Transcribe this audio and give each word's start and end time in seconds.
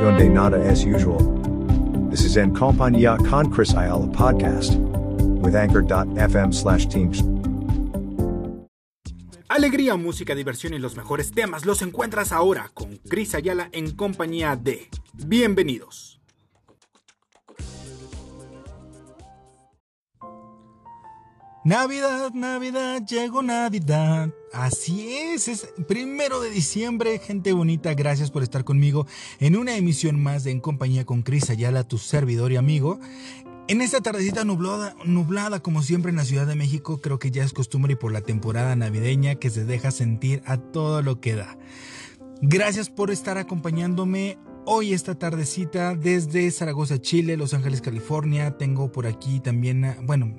donde 0.00 0.28
nada 0.28 0.58
es 0.70 0.84
usual. 0.84 1.18
This 2.10 2.24
is 2.24 2.36
En 2.36 2.54
Compañía 2.54 3.16
con 3.28 3.50
Chris 3.50 3.74
Ayala 3.74 4.06
podcast 4.12 4.74
with 5.42 5.54
anchor.fm 5.54 6.52
slash 6.52 6.86
teams. 6.86 7.22
Alegría, 9.48 9.96
música, 9.96 10.34
diversión 10.34 10.74
y 10.74 10.78
los 10.78 10.96
mejores 10.96 11.32
temas 11.32 11.64
los 11.64 11.82
encuentras 11.82 12.32
ahora 12.32 12.70
con 12.74 12.98
Chris 13.08 13.34
Ayala 13.34 13.68
en 13.72 13.90
compañía 13.96 14.56
de 14.56 14.88
Bienvenidos. 15.14 16.17
Navidad, 21.68 22.32
Navidad, 22.32 23.04
llegó 23.06 23.42
Navidad. 23.42 24.30
Así 24.54 25.12
es, 25.12 25.48
es 25.48 25.68
primero 25.86 26.40
de 26.40 26.48
diciembre, 26.48 27.18
gente 27.18 27.52
bonita, 27.52 27.92
gracias 27.92 28.30
por 28.30 28.42
estar 28.42 28.64
conmigo 28.64 29.06
en 29.38 29.54
una 29.54 29.76
emisión 29.76 30.18
más 30.18 30.46
En 30.46 30.60
Compañía 30.60 31.04
con 31.04 31.20
Cris 31.20 31.50
Ayala, 31.50 31.84
tu 31.84 31.98
servidor 31.98 32.52
y 32.52 32.56
amigo. 32.56 32.98
En 33.68 33.82
esta 33.82 34.00
tardecita 34.00 34.44
nublada, 34.44 34.96
nublada, 35.04 35.60
como 35.60 35.82
siempre 35.82 36.08
en 36.08 36.16
la 36.16 36.24
Ciudad 36.24 36.46
de 36.46 36.54
México, 36.54 37.02
creo 37.02 37.18
que 37.18 37.30
ya 37.30 37.44
es 37.44 37.52
costumbre 37.52 37.92
y 37.92 37.96
por 37.96 38.12
la 38.12 38.22
temporada 38.22 38.74
navideña 38.74 39.34
que 39.34 39.50
se 39.50 39.66
deja 39.66 39.90
sentir 39.90 40.40
a 40.46 40.56
todo 40.56 41.02
lo 41.02 41.20
que 41.20 41.34
da. 41.34 41.58
Gracias 42.40 42.88
por 42.88 43.10
estar 43.10 43.36
acompañándome 43.36 44.38
hoy 44.64 44.94
esta 44.94 45.18
tardecita 45.18 45.94
desde 45.94 46.50
Zaragoza, 46.50 46.98
Chile, 46.98 47.36
Los 47.36 47.52
Ángeles, 47.52 47.82
California. 47.82 48.56
Tengo 48.56 48.90
por 48.90 49.06
aquí 49.06 49.40
también, 49.40 49.98
bueno, 50.04 50.34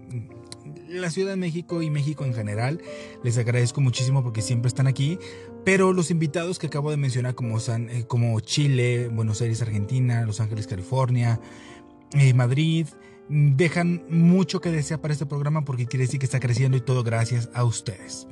la 0.89 1.09
Ciudad 1.09 1.31
de 1.31 1.37
México 1.37 1.81
y 1.81 1.89
México 1.89 2.25
en 2.25 2.33
general. 2.33 2.81
Les 3.23 3.37
agradezco 3.37 3.81
muchísimo 3.81 4.23
porque 4.23 4.41
siempre 4.41 4.67
están 4.67 4.87
aquí. 4.87 5.19
Pero 5.65 5.93
los 5.93 6.11
invitados 6.11 6.59
que 6.59 6.67
acabo 6.67 6.91
de 6.91 6.97
mencionar 6.97 7.35
como, 7.35 7.59
San, 7.59 7.89
eh, 7.89 8.05
como 8.07 8.39
Chile, 8.39 9.09
Buenos 9.09 9.41
Aires, 9.41 9.61
Argentina, 9.61 10.25
Los 10.25 10.39
Ángeles, 10.39 10.67
California, 10.67 11.39
eh, 12.13 12.33
Madrid, 12.33 12.87
dejan 13.29 14.03
mucho 14.09 14.59
que 14.61 14.71
desear 14.71 14.99
para 15.01 15.13
este 15.13 15.25
programa 15.25 15.63
porque 15.63 15.85
quiere 15.85 16.05
decir 16.05 16.19
que 16.19 16.25
está 16.25 16.39
creciendo 16.39 16.77
y 16.77 16.81
todo 16.81 17.03
gracias 17.03 17.49
a 17.53 17.63
ustedes. 17.63 18.27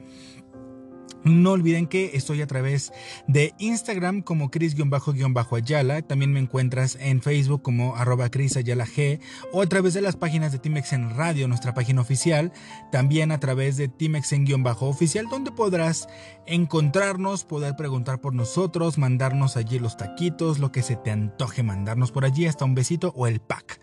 No 1.28 1.52
olviden 1.52 1.88
que 1.88 2.12
estoy 2.14 2.42
a 2.42 2.48
través 2.48 2.94
de 3.28 3.54
Instagram 3.60 4.22
como 4.22 4.50
Cris-Ayala. 4.50 6.02
También 6.02 6.32
me 6.32 6.40
encuentras 6.40 6.98
en 7.00 7.22
Facebook 7.22 7.62
como 7.62 7.96
arroba 7.96 8.30
Cris 8.30 8.56
G 8.56 9.20
o 9.52 9.62
a 9.62 9.68
través 9.68 9.94
de 9.94 10.02
las 10.02 10.16
páginas 10.16 10.52
de 10.52 10.60
Timex 10.60 10.94
en 10.94 11.16
Radio, 11.16 11.48
nuestra 11.48 11.74
página 11.74 12.02
oficial. 12.02 12.52
También 12.92 13.32
a 13.32 13.40
través 13.40 13.78
de 13.78 13.88
Timex 13.88 14.32
en 14.34 14.48
oficial, 14.80 15.28
donde 15.30 15.52
podrás 15.52 16.08
encontrarnos, 16.46 17.44
poder 17.44 17.76
preguntar 17.76 18.22
por 18.22 18.34
nosotros, 18.34 18.98
mandarnos 18.98 19.58
allí 19.58 19.80
los 19.80 19.98
taquitos, 19.98 20.60
lo 20.60 20.72
que 20.72 20.82
se 20.82 20.96
te 20.96 21.12
antoje 21.12 21.64
mandarnos 21.64 22.12
por 22.12 22.26
allí, 22.26 22.46
hasta 22.48 22.66
un 22.66 22.76
besito 22.76 23.14
o 23.16 23.28
el 23.28 23.40
pack. 23.40 23.80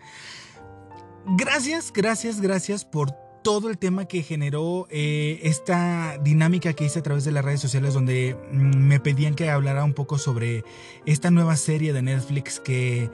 Gracias, 1.37 1.91
gracias, 1.93 2.41
gracias 2.41 2.85
por 2.85 3.24
todo 3.45 3.69
el 3.69 3.77
tema 3.77 4.05
que 4.05 4.23
generó 4.23 4.87
eh, 4.89 5.39
esta 5.43 6.17
dinámica 6.17 6.73
que 6.73 6.85
hice 6.85 6.97
a 6.97 7.03
través 7.03 7.25
de 7.25 7.31
las 7.31 7.45
redes 7.45 7.61
sociales 7.61 7.93
donde 7.93 8.35
mm, 8.51 8.75
me 8.75 8.99
pedían 8.99 9.35
que 9.35 9.51
hablara 9.51 9.83
un 9.83 9.93
poco 9.93 10.17
sobre 10.17 10.63
esta 11.05 11.29
nueva 11.29 11.55
serie 11.55 11.93
de 11.93 12.01
Netflix 12.01 12.59
que 12.59 13.11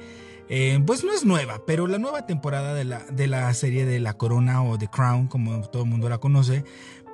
eh, 0.47 0.79
pues 0.87 1.03
no 1.03 1.11
es 1.11 1.25
nueva, 1.25 1.65
pero 1.67 1.85
la 1.85 1.97
nueva 1.97 2.27
temporada 2.27 2.73
de 2.73 2.85
la, 2.85 2.99
de 3.11 3.27
la 3.27 3.53
serie 3.53 3.85
de 3.85 3.99
La 3.99 4.13
Corona 4.13 4.63
o 4.63 4.77
The 4.77 4.87
Crown, 4.87 5.27
como 5.27 5.69
todo 5.69 5.83
el 5.83 5.89
mundo 5.89 6.07
la 6.07 6.19
conoce, 6.19 6.63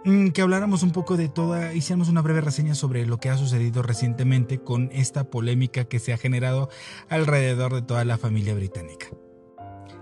mm, 0.05 0.27
que 0.27 0.43
habláramos 0.43 0.83
un 0.83 0.91
poco 0.91 1.17
de 1.17 1.27
toda, 1.27 1.73
hiciéramos 1.73 2.09
una 2.09 2.21
breve 2.21 2.41
reseña 2.41 2.75
sobre 2.75 3.07
lo 3.07 3.17
que 3.17 3.29
ha 3.29 3.37
sucedido 3.37 3.81
recientemente 3.81 4.59
con 4.59 4.91
esta 4.93 5.23
polémica 5.23 5.85
que 5.85 5.97
se 5.97 6.13
ha 6.13 6.19
generado 6.19 6.69
alrededor 7.09 7.73
de 7.73 7.81
toda 7.81 8.05
la 8.05 8.19
familia 8.19 8.53
británica. 8.53 9.07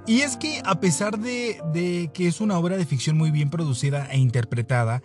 Y 0.07 0.21
es 0.21 0.37
que 0.37 0.61
a 0.63 0.79
pesar 0.79 1.17
de, 1.17 2.11
que 2.13 2.27
es 2.27 2.39
una 2.39 2.59
obra 2.59 2.77
de 2.77 2.85
ficción 2.85 3.17
muy 3.17 3.31
bien 3.31 3.49
producida 3.49 4.07
e 4.11 4.17
interpretada, 4.19 5.01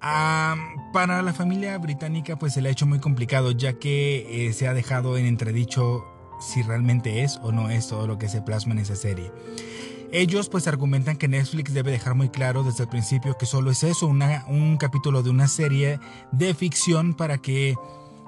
para 0.00 1.20
la 1.20 1.34
familia 1.34 1.76
británica 1.76 2.38
pues 2.38 2.54
se 2.54 2.62
le 2.62 2.70
ha 2.70 2.72
hecho 2.72 2.86
muy 2.86 3.00
complicado 3.00 3.50
ya 3.50 3.74
que 3.74 4.46
eh, 4.48 4.52
se 4.54 4.66
ha 4.66 4.72
dejado 4.72 5.18
en 5.18 5.26
entredicho 5.26 6.06
si 6.40 6.62
realmente 6.62 7.22
es 7.22 7.38
o 7.42 7.52
no 7.52 7.68
es 7.68 7.88
todo 7.88 8.06
lo 8.06 8.16
que 8.16 8.30
se 8.30 8.40
plasma 8.40 8.72
en 8.72 8.78
esa 8.78 8.96
serie. 8.96 9.30
Ellos 10.12 10.48
pues 10.48 10.66
argumentan 10.66 11.18
que 11.18 11.28
Netflix 11.28 11.74
debe 11.74 11.92
dejar 11.92 12.14
muy 12.14 12.30
claro 12.30 12.64
desde 12.64 12.84
el 12.84 12.88
principio 12.88 13.36
que 13.36 13.46
solo 13.46 13.70
es 13.70 13.84
eso, 13.84 14.06
un 14.08 14.76
capítulo 14.78 15.22
de 15.22 15.30
una 15.30 15.46
serie 15.48 16.00
de 16.32 16.54
ficción 16.54 17.14
para 17.14 17.38
que 17.38 17.76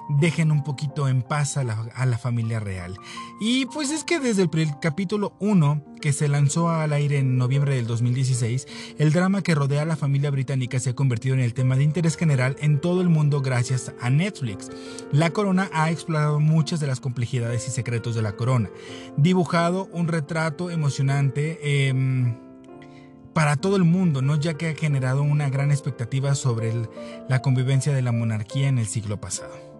dejen 0.09 0.51
un 0.51 0.63
poquito 0.63 1.07
en 1.07 1.21
paz 1.21 1.57
a 1.57 1.63
la, 1.63 2.17
familia 2.17 2.59
real. 2.59 2.95
Y 3.39 3.65
pues 3.67 3.91
es 3.91 4.03
que 4.03 4.19
desde 4.19 4.43
el, 4.43 4.79
capítulo 4.79 5.33
1, 5.39 5.83
que 6.01 6.13
se 6.13 6.27
lanzó 6.27 6.69
al 6.69 6.93
aire 6.93 7.19
en 7.19 7.37
noviembre 7.37 7.75
del 7.75 7.87
2016, 7.87 8.67
el 8.97 9.11
drama 9.11 9.41
que 9.41 9.55
rodea 9.55 9.81
a 9.81 9.85
la 9.85 9.95
familia 9.95 10.31
británica 10.31 10.79
se 10.79 10.91
ha 10.91 10.95
convertido 10.95 11.35
en 11.35 11.41
el 11.41 11.53
tema 11.53 11.75
de 11.75 11.83
interés 11.83 12.15
general 12.15 12.55
en 12.59 12.79
todo 12.79 13.01
el 13.01 13.09
mundo 13.09 13.41
gracias 13.41 13.93
a 14.01 14.09
Netflix. 14.09 14.69
La 15.11 15.31
corona 15.31 15.69
ha 15.73 15.91
explorado 15.91 16.39
muchas 16.39 16.79
de 16.79 16.87
las 16.87 16.99
complejidades 16.99 17.67
y 17.67 17.71
secretos 17.71 18.15
de 18.15 18.21
la 18.21 18.33
corona, 18.33 18.69
dibujado 19.17 19.89
un 19.91 20.07
retrato 20.07 20.69
emocionante. 20.69 21.87
Em, 21.87 22.35
para 23.33 23.55
todo 23.55 23.77
el 23.77 23.83
mundo, 23.83 24.21
¿no? 24.21 24.35
ya 24.35 24.53
que 24.53 24.69
ha 24.69 24.75
generado 24.75 25.23
una 25.23 25.49
gran 25.49 25.71
expectativa 25.71 26.35
sobre 26.35 26.71
la 27.27 27.41
convivencia 27.41 27.91
de 27.91 28.03
la 28.03 28.11
monarquía 28.11 28.67
en 28.67 28.77
el 28.77 28.85
siglo 28.85 29.19
pasado. 29.19 29.72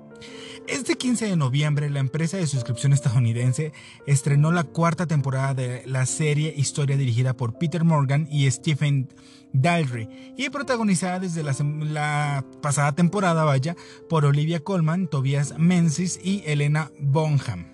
Este 0.67 0.95
15 0.95 1.25
de 1.25 1.35
noviembre, 1.35 1.89
la 1.89 1.99
empresa 1.99 2.37
de 2.37 2.47
suscripción 2.47 2.93
estadounidense 2.93 3.73
estrenó 4.07 4.51
la 4.51 4.63
cuarta 4.63 5.05
temporada 5.05 5.53
de 5.53 5.83
la 5.85 6.05
serie 6.05 6.53
Historia 6.55 6.95
dirigida 6.95 7.35
por 7.35 7.57
Peter 7.57 7.83
Morgan 7.83 8.29
y 8.31 8.49
Stephen 8.49 9.09
Daldry 9.51 10.07
y 10.37 10.49
protagonizada 10.49 11.19
desde 11.19 11.43
la, 11.43 12.45
pasada 12.61 12.95
temporada, 12.95 13.43
vaya, 13.43 13.75
por 14.07 14.23
Olivia 14.23 14.61
Colman, 14.61 15.07
Tobias 15.07 15.53
Menzies 15.57 16.17
y 16.23 16.43
Elena 16.45 16.91
Bonham. 16.97 17.65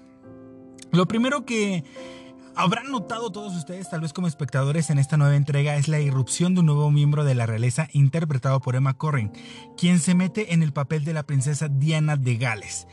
Lo 0.92 1.08
primero 1.08 1.46
que 1.46 1.84
Habrán 2.56 2.92
notado 2.92 3.32
todos 3.32 3.56
ustedes, 3.56 3.90
tal 3.90 4.02
vez 4.02 4.12
como 4.12 4.28
espectadores, 4.28 4.90
en 4.90 5.00
esta 5.00 5.18
nueva 5.18 5.36
entrega 5.36 5.78
es 5.78 5.88
la 5.88 6.00
irrupción 6.00 6.54
de 6.54 6.60
un 6.60 6.66
nuevo 6.66 6.92
miembro 6.92 7.24
de 7.24 7.36
la 7.36 7.46
realeza 7.46 7.88
interpretado 7.94 8.60
por 8.60 8.76
Emma 8.76 8.98
Corrin, 8.98 9.32
quien 9.78 10.00
se 10.00 10.14
mete 10.14 10.54
en 10.54 10.62
el 10.62 10.74
papel 10.74 11.06
de 11.06 11.14
la 11.14 11.24
princesa 11.24 11.70
Diana 11.70 12.18
de 12.18 12.36
Gales. 12.36 12.88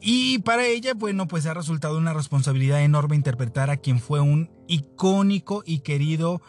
Y 0.00 0.38
para 0.40 0.66
ella, 0.66 0.92
bueno, 0.94 1.26
pues 1.26 1.46
ha 1.46 1.54
resultado 1.54 1.98
una 1.98 2.12
responsabilidad 2.12 2.82
enorme 2.82 3.16
interpretar 3.16 3.70
a 3.70 3.78
quien 3.78 3.98
fue 3.98 4.20
un 4.20 4.50
icónico 4.68 5.62
y 5.66 5.80
querido 5.80 6.42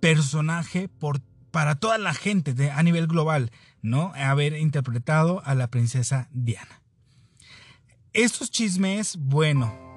personaje 0.00 0.88
por, 0.88 1.20
para 1.50 1.74
toda 1.74 1.98
la 1.98 2.14
gente 2.14 2.70
a 2.70 2.82
nivel 2.82 3.06
global, 3.06 3.50
¿no? 3.82 4.12
Haber 4.14 4.52
interpretado 4.52 5.42
a 5.44 5.54
la 5.54 5.68
princesa 5.68 6.28
Diana. 6.32 6.82
Estos 8.12 8.50
chismes, 8.50 9.16
bueno, 9.16 9.87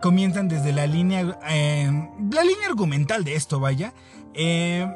comienzan 0.00 0.48
desde 0.48 0.72
la 0.72 0.86
línea, 0.86 1.38
eh, 1.48 1.90
la 2.32 2.42
línea 2.42 2.66
argumental 2.68 3.24
de 3.24 3.34
esto, 3.34 3.60
vaya. 3.60 3.94
Eh, 4.34 4.86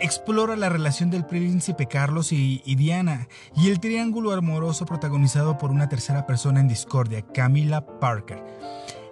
explora 0.00 0.56
la 0.56 0.68
relación 0.68 1.10
del 1.10 1.24
príncipe 1.24 1.86
Carlos 1.86 2.32
y, 2.32 2.60
Diana 2.76 3.28
y 3.56 3.70
el 3.70 3.80
triángulo 3.80 4.32
amoroso 4.32 4.84
protagonizado 4.84 5.58
por 5.58 5.70
una 5.70 5.88
tercera 5.88 6.26
persona 6.26 6.60
en 6.60 6.68
discordia, 6.68 7.22
Camila 7.22 7.86
Parker. 8.00 8.42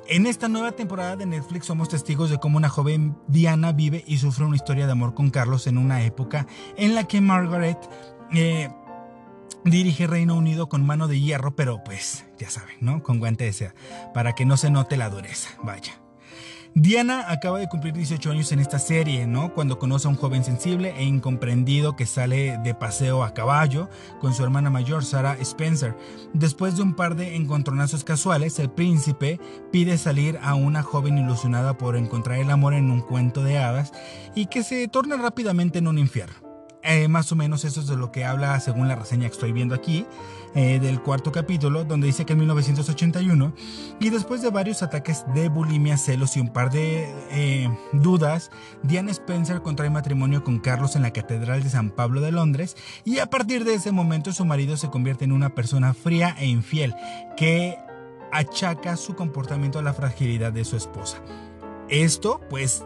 En 0.08 0.26
esta 0.26 0.48
nueva 0.48 0.72
temporada 0.72 1.14
de 1.14 1.26
Netflix 1.26 1.66
somos 1.66 1.88
testigos 1.88 2.30
de 2.30 2.38
cómo 2.38 2.56
una 2.56 2.68
joven 2.68 3.16
Diana 3.28 3.70
vive 3.70 4.02
y 4.06 4.18
sufre 4.18 4.44
una 4.44 4.56
historia 4.56 4.86
de 4.86 4.92
amor 4.92 5.14
con 5.14 5.30
Carlos 5.30 5.68
en 5.68 5.78
una 5.78 6.02
época 6.02 6.48
en 6.76 6.96
la 6.96 7.04
que 7.04 7.20
Margaret 7.20 7.78
eh, 8.32 8.70
dirige 9.64 10.06
Reino 10.06 10.36
Unido 10.36 10.68
con 10.68 10.84
mano 10.84 11.08
de 11.08 11.20
hierro, 11.20 11.54
pero 11.54 11.82
pues 11.84 12.24
ya 12.38 12.50
saben, 12.50 12.76
¿no? 12.80 13.02
Con 13.02 13.18
guante 13.18 13.44
de 13.44 13.52
seda, 13.52 13.74
para 14.14 14.34
que 14.34 14.44
no 14.44 14.56
se 14.56 14.70
note 14.70 14.96
la 14.96 15.10
dureza, 15.10 15.50
vaya. 15.62 16.00
Diana 16.74 17.24
acaba 17.28 17.58
de 17.58 17.68
cumplir 17.68 17.94
18 17.94 18.30
años 18.30 18.52
en 18.52 18.60
esta 18.60 18.78
serie, 18.78 19.26
¿no? 19.26 19.52
Cuando 19.54 19.80
conoce 19.80 20.06
a 20.06 20.10
un 20.10 20.16
joven 20.16 20.44
sensible 20.44 20.94
e 20.96 21.02
incomprendido 21.02 21.96
que 21.96 22.06
sale 22.06 22.58
de 22.58 22.74
paseo 22.74 23.24
a 23.24 23.34
caballo 23.34 23.88
con 24.20 24.34
su 24.34 24.44
hermana 24.44 24.70
mayor, 24.70 25.04
Sarah 25.04 25.36
Spencer. 25.40 25.96
Después 26.32 26.76
de 26.76 26.82
un 26.82 26.94
par 26.94 27.16
de 27.16 27.34
encontronazos 27.34 28.04
casuales, 28.04 28.60
el 28.60 28.70
príncipe 28.70 29.40
pide 29.72 29.98
salir 29.98 30.38
a 30.42 30.54
una 30.54 30.84
joven 30.84 31.18
ilusionada 31.18 31.76
por 31.76 31.96
encontrar 31.96 32.38
el 32.38 32.50
amor 32.50 32.74
en 32.74 32.92
un 32.92 33.00
cuento 33.00 33.42
de 33.42 33.58
hadas 33.58 33.92
y 34.36 34.46
que 34.46 34.62
se 34.62 34.86
torna 34.86 35.16
rápidamente 35.16 35.80
en 35.80 35.88
un 35.88 35.98
infierno. 35.98 36.49
Eh, 36.82 37.08
más 37.08 37.30
o 37.30 37.36
menos 37.36 37.64
eso 37.64 37.80
es 37.80 37.86
de 37.88 37.96
lo 37.96 38.10
que 38.10 38.24
habla 38.24 38.58
según 38.58 38.88
la 38.88 38.96
reseña 38.96 39.28
que 39.28 39.34
estoy 39.34 39.52
viendo 39.52 39.74
aquí, 39.74 40.06
eh, 40.54 40.78
del 40.80 41.00
cuarto 41.02 41.30
capítulo, 41.30 41.84
donde 41.84 42.06
dice 42.06 42.24
que 42.24 42.32
en 42.32 42.38
1981, 42.38 43.52
y 44.00 44.08
después 44.08 44.40
de 44.40 44.50
varios 44.50 44.82
ataques 44.82 45.24
de 45.34 45.48
bulimia, 45.50 45.98
celos 45.98 46.36
y 46.36 46.40
un 46.40 46.48
par 46.48 46.70
de 46.70 47.12
eh, 47.30 47.70
dudas, 47.92 48.50
Diane 48.82 49.10
Spencer 49.10 49.60
contrae 49.60 49.90
matrimonio 49.90 50.42
con 50.42 50.58
Carlos 50.58 50.96
en 50.96 51.02
la 51.02 51.12
Catedral 51.12 51.62
de 51.62 51.70
San 51.70 51.90
Pablo 51.90 52.22
de 52.22 52.32
Londres, 52.32 52.76
y 53.04 53.18
a 53.18 53.26
partir 53.26 53.64
de 53.64 53.74
ese 53.74 53.92
momento 53.92 54.32
su 54.32 54.46
marido 54.46 54.76
se 54.78 54.88
convierte 54.88 55.26
en 55.26 55.32
una 55.32 55.54
persona 55.54 55.92
fría 55.92 56.34
e 56.38 56.46
infiel, 56.46 56.94
que 57.36 57.76
achaca 58.32 58.96
su 58.96 59.14
comportamiento 59.14 59.78
a 59.78 59.82
la 59.82 59.92
fragilidad 59.92 60.52
de 60.52 60.64
su 60.64 60.76
esposa. 60.76 61.18
Esto, 61.88 62.40
pues, 62.48 62.84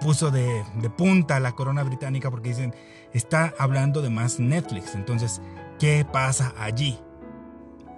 puso 0.00 0.30
de, 0.30 0.64
de 0.80 0.90
punta 0.90 1.40
la 1.40 1.52
corona 1.52 1.82
británica 1.82 2.30
porque 2.30 2.50
dicen, 2.50 2.74
está 3.12 3.54
hablando 3.58 4.02
de 4.02 4.10
más 4.10 4.38
Netflix. 4.40 4.94
Entonces, 4.94 5.40
¿qué 5.78 6.06
pasa 6.10 6.54
allí? 6.58 6.98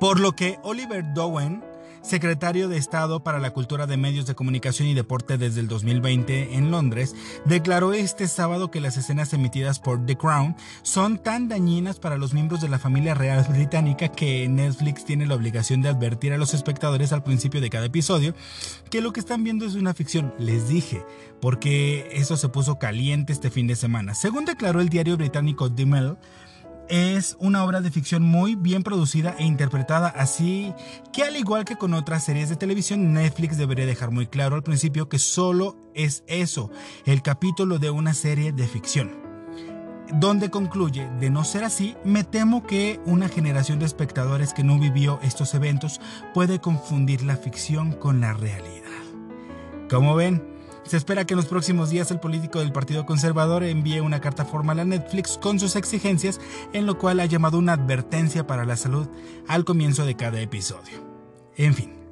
Por 0.00 0.20
lo 0.20 0.32
que 0.32 0.58
Oliver 0.62 1.04
Dowen, 1.14 1.64
secretario 2.02 2.68
de 2.68 2.76
Estado 2.76 3.22
para 3.22 3.38
la 3.38 3.52
Cultura 3.52 3.86
de 3.86 3.96
Medios 3.96 4.26
de 4.26 4.34
Comunicación 4.34 4.88
y 4.88 4.94
Deporte 4.94 5.38
desde 5.38 5.60
el 5.60 5.68
2020 5.68 6.54
en 6.54 6.70
Londres, 6.70 7.14
declaró 7.44 7.92
este 7.92 8.28
sábado 8.28 8.70
que 8.70 8.80
las 8.80 8.96
escenas 8.96 9.32
emitidas 9.32 9.78
por 9.78 10.04
The 10.04 10.16
Crown 10.16 10.56
son 10.82 11.18
tan 11.18 11.48
dañinas 11.48 11.98
para 11.98 12.18
los 12.18 12.34
miembros 12.34 12.60
de 12.60 12.68
la 12.68 12.78
familia 12.78 13.14
real 13.14 13.46
británica 13.50 14.08
que 14.08 14.48
Netflix 14.48 15.04
tiene 15.04 15.26
la 15.26 15.34
obligación 15.34 15.82
de 15.82 15.88
advertir 15.88 16.32
a 16.32 16.38
los 16.38 16.54
espectadores 16.54 17.12
al 17.12 17.22
principio 17.22 17.60
de 17.60 17.70
cada 17.70 17.86
episodio 17.86 18.34
que 18.90 19.00
lo 19.00 19.12
que 19.12 19.20
están 19.20 19.44
viendo 19.44 19.64
es 19.64 19.74
una 19.74 19.94
ficción. 19.94 20.34
Les 20.38 20.68
dije, 20.68 21.04
porque 21.40 22.08
eso 22.12 22.36
se 22.36 22.48
puso 22.48 22.78
caliente 22.78 23.32
este 23.32 23.50
fin 23.50 23.66
de 23.66 23.76
semana. 23.76 24.14
Según 24.14 24.44
declaró 24.44 24.80
el 24.80 24.88
diario 24.88 25.16
británico 25.16 25.72
The 25.72 25.86
Mail, 25.86 26.16
es 26.88 27.36
una 27.38 27.64
obra 27.64 27.80
de 27.80 27.90
ficción 27.90 28.22
muy 28.22 28.54
bien 28.54 28.82
producida 28.82 29.34
e 29.38 29.44
interpretada, 29.44 30.08
así 30.08 30.72
que 31.12 31.22
al 31.22 31.36
igual 31.36 31.64
que 31.64 31.76
con 31.76 31.94
otras 31.94 32.24
series 32.24 32.48
de 32.48 32.56
televisión, 32.56 33.12
Netflix 33.12 33.56
debería 33.56 33.86
dejar 33.86 34.10
muy 34.10 34.26
claro 34.26 34.56
al 34.56 34.62
principio 34.62 35.08
que 35.08 35.18
solo 35.18 35.76
es 35.94 36.24
eso, 36.26 36.70
el 37.06 37.22
capítulo 37.22 37.78
de 37.78 37.90
una 37.90 38.14
serie 38.14 38.52
de 38.52 38.66
ficción. 38.66 39.22
Donde 40.14 40.50
concluye, 40.50 41.08
de 41.20 41.30
no 41.30 41.42
ser 41.42 41.64
así, 41.64 41.96
me 42.04 42.22
temo 42.22 42.66
que 42.66 43.00
una 43.06 43.28
generación 43.28 43.78
de 43.78 43.86
espectadores 43.86 44.52
que 44.52 44.62
no 44.62 44.78
vivió 44.78 45.18
estos 45.22 45.54
eventos 45.54 46.00
puede 46.34 46.60
confundir 46.60 47.22
la 47.22 47.36
ficción 47.36 47.92
con 47.92 48.20
la 48.20 48.34
realidad. 48.34 48.82
Como 49.88 50.14
ven, 50.14 50.51
se 50.84 50.96
espera 50.96 51.24
que 51.24 51.34
en 51.34 51.36
los 51.36 51.46
próximos 51.46 51.90
días 51.90 52.10
el 52.10 52.20
político 52.20 52.58
del 52.58 52.72
Partido 52.72 53.06
Conservador 53.06 53.62
envíe 53.64 54.00
una 54.00 54.20
carta 54.20 54.44
formal 54.44 54.80
a 54.80 54.84
Netflix 54.84 55.38
con 55.38 55.60
sus 55.60 55.76
exigencias, 55.76 56.40
en 56.72 56.86
lo 56.86 56.98
cual 56.98 57.20
ha 57.20 57.26
llamado 57.26 57.58
una 57.58 57.74
advertencia 57.74 58.46
para 58.46 58.64
la 58.64 58.76
salud 58.76 59.08
al 59.48 59.64
comienzo 59.64 60.04
de 60.04 60.16
cada 60.16 60.40
episodio. 60.40 60.98
En 61.56 61.74
fin. 61.74 62.02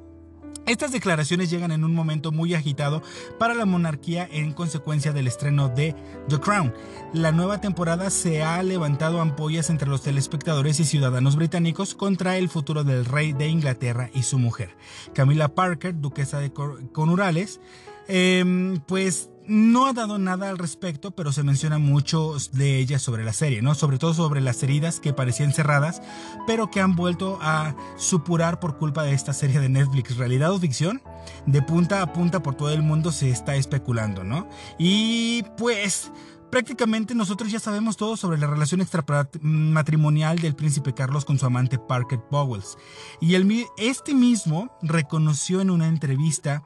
Estas 0.67 0.91
declaraciones 0.91 1.49
llegan 1.49 1.71
en 1.71 1.83
un 1.83 1.93
momento 1.93 2.31
muy 2.31 2.53
agitado 2.53 3.01
para 3.39 3.55
la 3.55 3.65
monarquía 3.65 4.27
en 4.31 4.53
consecuencia 4.53 5.11
del 5.11 5.27
estreno 5.27 5.69
de 5.69 5.95
The 6.29 6.39
Crown. 6.39 6.73
La 7.13 7.31
nueva 7.31 7.59
temporada 7.59 8.11
se 8.11 8.43
ha 8.43 8.61
levantado 8.61 9.21
ampollas 9.21 9.71
entre 9.71 9.89
los 9.89 10.03
telespectadores 10.03 10.79
y 10.79 10.85
ciudadanos 10.85 11.35
británicos 11.35 11.95
contra 11.95 12.37
el 12.37 12.47
futuro 12.47 12.83
del 12.83 13.05
rey 13.05 13.33
de 13.33 13.47
Inglaterra 13.47 14.11
y 14.13 14.21
su 14.21 14.37
mujer. 14.37 14.77
Camila 15.13 15.49
Parker, 15.49 15.99
duquesa 15.99 16.39
de 16.39 16.53
Conurales, 16.53 17.59
Em, 18.07 18.79
pues 18.87 19.29
no 19.47 19.85
ha 19.85 19.93
dado 19.93 20.17
nada 20.17 20.49
al 20.49 20.57
respecto, 20.57 21.11
pero 21.11 21.31
se 21.31 21.43
menciona 21.43 21.77
mucho 21.77 22.35
de 22.53 22.77
ella 22.77 22.99
sobre 22.99 23.23
la 23.23 23.33
serie, 23.33 23.61
¿no? 23.61 23.75
Sobre 23.75 23.97
todo 23.97 24.13
sobre 24.13 24.39
las 24.39 24.61
heridas 24.63 24.99
que 24.99 25.13
parecían 25.13 25.51
cerradas, 25.51 26.01
pero 26.47 26.71
que 26.71 26.79
han 26.79 26.95
vuelto 26.95 27.37
a 27.41 27.75
supurar 27.97 28.59
por 28.59 28.77
culpa 28.77 29.03
de 29.03 29.13
esta 29.13 29.33
serie 29.33 29.59
de 29.59 29.69
Netflix, 29.69 30.17
realidad 30.17 30.51
o 30.51 30.59
ficción. 30.59 31.01
De 31.45 31.61
punta 31.61 32.01
a 32.01 32.13
punta 32.13 32.41
por 32.41 32.55
todo 32.55 32.71
el 32.71 32.81
mundo 32.81 33.11
se 33.11 33.29
está 33.29 33.55
especulando, 33.55 34.23
¿no? 34.23 34.47
Y 34.77 35.43
pues 35.57 36.11
prácticamente 36.49 37.15
nosotros 37.15 37.51
ya 37.51 37.59
sabemos 37.59 37.97
todo 37.97 38.17
sobre 38.17 38.37
la 38.37 38.47
relación 38.47 38.81
extramatrimonial 38.81 40.39
del 40.39 40.55
príncipe 40.55 40.93
Carlos 40.93 41.25
con 41.25 41.39
su 41.39 41.45
amante 41.45 41.79
Parker 41.79 42.19
Bowles. 42.29 42.77
Y 43.19 43.35
el, 43.35 43.65
este 43.77 44.13
mismo 44.13 44.77
reconoció 44.81 45.61
en 45.61 45.71
una 45.71 45.87
entrevista 45.87 46.63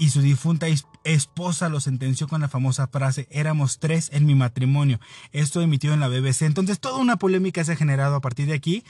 y 0.00 0.08
su 0.08 0.22
difunta 0.22 0.66
esposa 1.04 1.68
lo 1.68 1.78
sentenció 1.78 2.26
con 2.26 2.40
la 2.40 2.48
famosa 2.48 2.88
frase, 2.88 3.28
éramos 3.30 3.78
tres 3.78 4.08
en 4.14 4.24
mi 4.24 4.34
matrimonio. 4.34 4.98
Esto 5.30 5.60
emitido 5.60 5.92
en 5.92 6.00
la 6.00 6.08
BBC. 6.08 6.42
Entonces 6.42 6.80
toda 6.80 6.96
una 6.96 7.16
polémica 7.16 7.62
se 7.62 7.72
ha 7.72 7.76
generado 7.76 8.16
a 8.16 8.20
partir 8.22 8.46
de 8.46 8.54
aquí. 8.54 8.82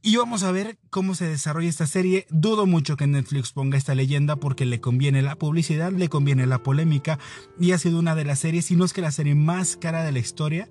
Y 0.00 0.16
vamos 0.16 0.44
a 0.44 0.52
ver 0.52 0.78
cómo 0.90 1.16
se 1.16 1.26
desarrolla 1.26 1.68
esta 1.68 1.88
serie. 1.88 2.26
Dudo 2.30 2.66
mucho 2.66 2.96
que 2.96 3.08
Netflix 3.08 3.50
ponga 3.50 3.76
esta 3.76 3.96
leyenda 3.96 4.36
porque 4.36 4.64
le 4.64 4.80
conviene 4.80 5.22
la 5.22 5.34
publicidad, 5.34 5.90
le 5.90 6.08
conviene 6.08 6.46
la 6.46 6.62
polémica 6.62 7.18
y 7.58 7.72
ha 7.72 7.78
sido 7.78 7.98
una 7.98 8.14
de 8.14 8.24
las 8.24 8.38
series, 8.38 8.66
si 8.66 8.76
no 8.76 8.84
es 8.84 8.92
que 8.92 9.00
la 9.00 9.10
serie 9.10 9.34
más 9.34 9.76
cara 9.76 10.04
de 10.04 10.12
la 10.12 10.20
historia 10.20 10.68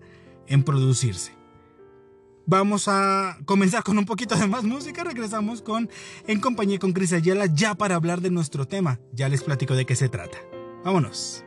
en 0.48 0.64
producirse. 0.64 1.43
Vamos 2.46 2.88
a 2.88 3.38
comenzar 3.46 3.84
con 3.84 3.98
un 3.98 4.06
poquito 4.06 4.36
de 4.36 4.48
más 4.48 4.64
música. 4.64 5.04
Regresamos 5.04 5.62
con 5.62 5.90
En 6.28 6.40
compañía 6.40 6.80
con 6.80 6.94
Cris 6.94 7.14
Ayala 7.14 7.46
ya 7.46 7.76
para 7.76 7.96
hablar 7.96 8.22
de 8.22 8.32
nuestro 8.32 8.68
tema. 8.68 9.00
Ya 9.14 9.30
les 9.30 9.44
platico 9.44 9.76
de 9.76 9.86
qué 9.86 9.96
se 9.96 10.10
trata. 10.10 10.38
Vámonos. 10.84 11.46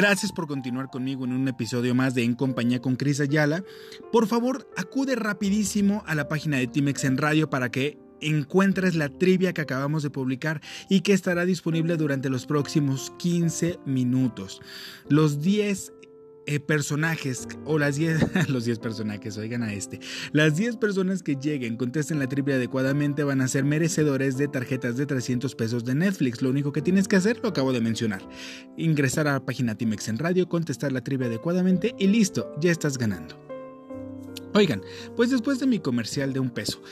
Gracias 0.00 0.32
por 0.32 0.46
continuar 0.46 0.88
conmigo 0.88 1.26
en 1.26 1.32
un 1.34 1.46
episodio 1.46 1.94
más 1.94 2.14
de 2.14 2.22
En 2.24 2.34
Compañía 2.34 2.80
con 2.80 2.96
Cris 2.96 3.20
Ayala. 3.20 3.64
Por 4.10 4.26
favor, 4.26 4.66
acude 4.78 5.14
rapidísimo 5.14 6.02
a 6.06 6.14
la 6.14 6.26
página 6.26 6.56
de 6.56 6.66
Timex 6.66 7.04
en 7.04 7.18
Radio 7.18 7.50
para 7.50 7.70
que 7.70 7.98
encuentres 8.22 8.94
la 8.94 9.10
trivia 9.10 9.52
que 9.52 9.60
acabamos 9.60 10.02
de 10.02 10.08
publicar 10.08 10.62
y 10.88 11.02
que 11.02 11.12
estará 11.12 11.44
disponible 11.44 11.98
durante 11.98 12.30
los 12.30 12.46
próximos 12.46 13.12
15 13.18 13.78
minutos. 13.84 14.62
Los 15.10 15.42
10 15.42 15.92
eh, 16.46 16.60
personajes 16.60 17.46
o 17.64 17.78
las 17.78 17.96
10 17.96 18.48
los 18.48 18.64
10 18.64 18.78
personajes, 18.78 19.36
oigan 19.38 19.62
a 19.62 19.72
este. 19.72 20.00
Las 20.32 20.56
10 20.56 20.76
personas 20.76 21.22
que 21.22 21.36
lleguen, 21.36 21.76
contesten 21.76 22.18
la 22.18 22.28
trivia 22.28 22.56
adecuadamente 22.56 23.24
van 23.24 23.40
a 23.40 23.48
ser 23.48 23.64
merecedores 23.64 24.36
de 24.36 24.48
tarjetas 24.48 24.96
de 24.96 25.06
300 25.06 25.54
pesos 25.54 25.84
de 25.84 25.94
Netflix. 25.94 26.42
Lo 26.42 26.50
único 26.50 26.72
que 26.72 26.82
tienes 26.82 27.08
que 27.08 27.16
hacer 27.16 27.40
lo 27.42 27.50
acabo 27.50 27.72
de 27.72 27.80
mencionar. 27.80 28.22
Ingresar 28.76 29.28
a 29.28 29.32
la 29.32 29.44
página 29.44 29.74
Timex 29.74 30.08
en 30.08 30.18
Radio, 30.18 30.48
contestar 30.48 30.92
la 30.92 31.02
trivia 31.02 31.26
adecuadamente 31.26 31.94
y 31.98 32.06
listo, 32.06 32.52
ya 32.60 32.70
estás 32.70 32.98
ganando. 32.98 33.38
Oigan, 34.54 34.82
pues 35.16 35.30
después 35.30 35.60
de 35.60 35.66
mi 35.66 35.78
comercial 35.78 36.32
de 36.32 36.40
un 36.40 36.50
peso, 36.50 36.82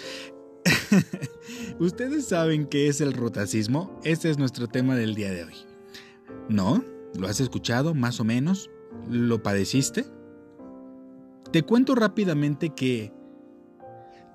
¿Ustedes 1.78 2.26
saben 2.26 2.66
qué 2.66 2.88
es 2.88 3.00
el 3.00 3.12
rotacismo? 3.12 3.98
Este 4.04 4.30
es 4.30 4.38
nuestro 4.38 4.68
tema 4.68 4.96
del 4.96 5.14
día 5.14 5.30
de 5.32 5.44
hoy. 5.44 5.54
¿No? 6.48 6.84
¿Lo 7.14 7.26
has 7.26 7.40
escuchado 7.40 7.94
más 7.94 8.20
o 8.20 8.24
menos? 8.24 8.70
¿Lo 9.08 9.42
padeciste? 9.42 10.04
Te 11.52 11.62
cuento 11.62 11.94
rápidamente 11.94 12.70
que 12.70 13.12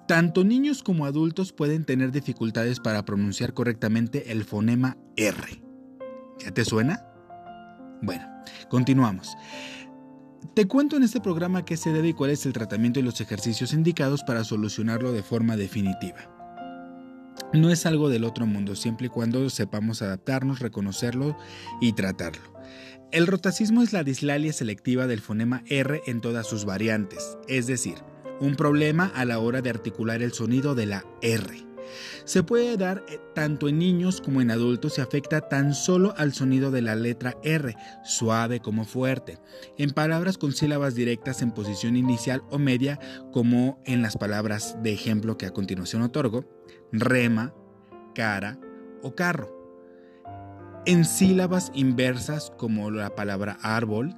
tanto 0.07 0.43
niños 0.43 0.83
como 0.83 1.05
adultos 1.05 1.53
pueden 1.53 1.85
tener 1.85 2.11
dificultades 2.11 2.79
para 2.79 3.05
pronunciar 3.05 3.53
correctamente 3.53 4.31
el 4.31 4.43
fonema 4.43 4.97
R. 5.15 5.63
¿Ya 6.39 6.51
te 6.51 6.65
suena? 6.65 7.05
Bueno, 8.01 8.27
continuamos. 8.69 9.35
Te 10.55 10.67
cuento 10.67 10.97
en 10.97 11.03
este 11.03 11.21
programa 11.21 11.63
qué 11.63 11.77
se 11.77 11.93
debe 11.93 12.09
y 12.09 12.13
cuál 12.13 12.31
es 12.31 12.45
el 12.45 12.53
tratamiento 12.53 12.99
y 12.99 13.03
los 13.03 13.21
ejercicios 13.21 13.73
indicados 13.73 14.23
para 14.23 14.43
solucionarlo 14.43 15.11
de 15.11 15.23
forma 15.23 15.55
definitiva. 15.55 16.29
No 17.53 17.69
es 17.69 17.85
algo 17.85 18.09
del 18.09 18.23
otro 18.23 18.45
mundo, 18.45 18.75
siempre 18.75 19.07
y 19.07 19.09
cuando 19.09 19.49
sepamos 19.49 20.01
adaptarnos, 20.01 20.59
reconocerlo 20.59 21.37
y 21.79 21.93
tratarlo. 21.93 22.52
El 23.13 23.27
rotacismo 23.27 23.83
es 23.83 23.93
la 23.93 24.03
dislalia 24.03 24.51
selectiva 24.53 25.05
del 25.05 25.21
fonema 25.21 25.63
R 25.67 26.01
en 26.07 26.19
todas 26.19 26.47
sus 26.47 26.65
variantes, 26.65 27.37
es 27.47 27.67
decir, 27.67 27.97
un 28.39 28.55
problema 28.55 29.11
a 29.13 29.23
la 29.23 29.37
hora 29.37 29.61
de 29.61 29.69
articular 29.69 30.23
el 30.23 30.33
sonido 30.33 30.73
de 30.73 30.87
la 30.87 31.05
R. 31.21 31.45
Se 32.25 32.41
puede 32.41 32.75
dar 32.75 33.05
eh, 33.07 33.19
tanto 33.35 33.67
en 33.67 33.77
niños 33.77 34.19
como 34.19 34.41
en 34.41 34.49
adultos 34.49 34.97
y 34.97 35.01
afecta 35.01 35.41
tan 35.41 35.75
solo 35.75 36.15
al 36.17 36.33
sonido 36.33 36.71
de 36.71 36.81
la 36.81 36.95
letra 36.95 37.37
R, 37.43 37.75
suave 38.03 38.61
como 38.61 38.83
fuerte, 38.83 39.37
en 39.77 39.91
palabras 39.91 40.39
con 40.39 40.51
sílabas 40.51 40.95
directas 40.95 41.43
en 41.43 41.51
posición 41.51 41.95
inicial 41.95 42.41
o 42.49 42.57
media, 42.57 42.99
como 43.31 43.79
en 43.85 44.01
las 44.01 44.17
palabras 44.17 44.75
de 44.81 44.91
ejemplo 44.91 45.37
que 45.37 45.45
a 45.45 45.53
continuación 45.53 46.01
otorgo, 46.01 46.49
rema, 46.91 47.53
cara 48.15 48.57
o 49.03 49.13
carro 49.13 49.62
en 50.85 51.05
sílabas 51.05 51.71
inversas 51.73 52.51
como 52.57 52.91
la 52.91 53.15
palabra 53.15 53.57
árbol 53.61 54.15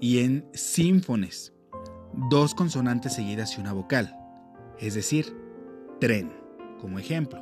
y 0.00 0.18
en 0.18 0.46
sínfones, 0.52 1.52
dos 2.28 2.54
consonantes 2.54 3.14
seguidas 3.14 3.56
y 3.56 3.60
una 3.60 3.72
vocal, 3.72 4.14
es 4.78 4.94
decir, 4.94 5.34
tren, 6.00 6.32
como 6.80 6.98
ejemplo. 6.98 7.40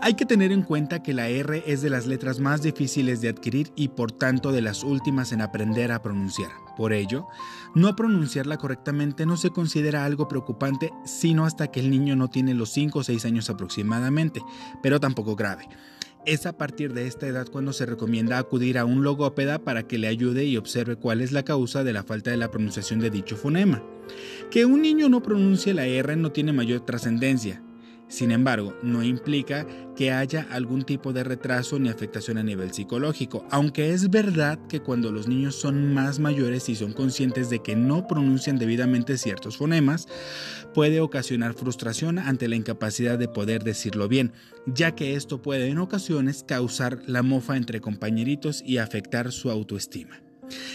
Hay 0.00 0.14
que 0.14 0.26
tener 0.26 0.52
en 0.52 0.62
cuenta 0.62 1.02
que 1.02 1.14
la 1.14 1.28
R 1.28 1.64
es 1.66 1.80
de 1.80 1.90
las 1.90 2.06
letras 2.06 2.38
más 2.38 2.62
difíciles 2.62 3.20
de 3.20 3.30
adquirir 3.30 3.72
y 3.74 3.88
por 3.88 4.12
tanto 4.12 4.52
de 4.52 4.60
las 4.60 4.84
últimas 4.84 5.32
en 5.32 5.40
aprender 5.40 5.90
a 5.90 6.02
pronunciar. 6.02 6.50
Por 6.76 6.92
ello, 6.92 7.26
no 7.74 7.96
pronunciarla 7.96 8.58
correctamente 8.58 9.26
no 9.26 9.36
se 9.36 9.50
considera 9.50 10.04
algo 10.04 10.28
preocupante 10.28 10.92
sino 11.04 11.46
hasta 11.46 11.68
que 11.68 11.80
el 11.80 11.90
niño 11.90 12.14
no 12.14 12.28
tiene 12.28 12.52
los 12.52 12.70
5 12.70 12.98
o 12.98 13.04
6 13.04 13.24
años 13.24 13.48
aproximadamente, 13.48 14.42
pero 14.82 15.00
tampoco 15.00 15.34
grave. 15.34 15.68
Es 16.26 16.46
a 16.46 16.56
partir 16.56 16.94
de 16.94 17.06
esta 17.06 17.26
edad 17.26 17.46
cuando 17.50 17.74
se 17.74 17.84
recomienda 17.84 18.38
acudir 18.38 18.78
a 18.78 18.86
un 18.86 19.04
logópeda 19.04 19.58
para 19.58 19.86
que 19.86 19.98
le 19.98 20.06
ayude 20.06 20.44
y 20.44 20.56
observe 20.56 20.96
cuál 20.96 21.20
es 21.20 21.32
la 21.32 21.44
causa 21.44 21.84
de 21.84 21.92
la 21.92 22.02
falta 22.02 22.30
de 22.30 22.38
la 22.38 22.50
pronunciación 22.50 23.00
de 23.00 23.10
dicho 23.10 23.36
fonema. 23.36 23.82
Que 24.50 24.64
un 24.64 24.80
niño 24.80 25.10
no 25.10 25.22
pronuncie 25.22 25.74
la 25.74 25.86
R 25.86 26.16
no 26.16 26.32
tiene 26.32 26.52
mayor 26.52 26.80
trascendencia. 26.80 27.63
Sin 28.08 28.30
embargo, 28.30 28.76
no 28.82 29.02
implica 29.02 29.66
que 29.96 30.12
haya 30.12 30.46
algún 30.50 30.82
tipo 30.82 31.12
de 31.12 31.24
retraso 31.24 31.78
ni 31.78 31.88
afectación 31.88 32.38
a 32.38 32.42
nivel 32.42 32.72
psicológico, 32.72 33.46
aunque 33.50 33.92
es 33.92 34.10
verdad 34.10 34.58
que 34.68 34.80
cuando 34.80 35.10
los 35.10 35.26
niños 35.26 35.54
son 35.54 35.94
más 35.94 36.18
mayores 36.18 36.68
y 36.68 36.74
son 36.74 36.92
conscientes 36.92 37.50
de 37.50 37.60
que 37.60 37.76
no 37.76 38.06
pronuncian 38.06 38.58
debidamente 38.58 39.16
ciertos 39.18 39.56
fonemas, 39.56 40.06
puede 40.74 41.00
ocasionar 41.00 41.54
frustración 41.54 42.18
ante 42.18 42.48
la 42.48 42.56
incapacidad 42.56 43.18
de 43.18 43.28
poder 43.28 43.64
decirlo 43.64 44.08
bien, 44.08 44.32
ya 44.66 44.94
que 44.94 45.14
esto 45.14 45.40
puede 45.40 45.68
en 45.68 45.78
ocasiones 45.78 46.44
causar 46.46 47.00
la 47.06 47.22
mofa 47.22 47.56
entre 47.56 47.80
compañeritos 47.80 48.62
y 48.64 48.78
afectar 48.78 49.32
su 49.32 49.50
autoestima. 49.50 50.23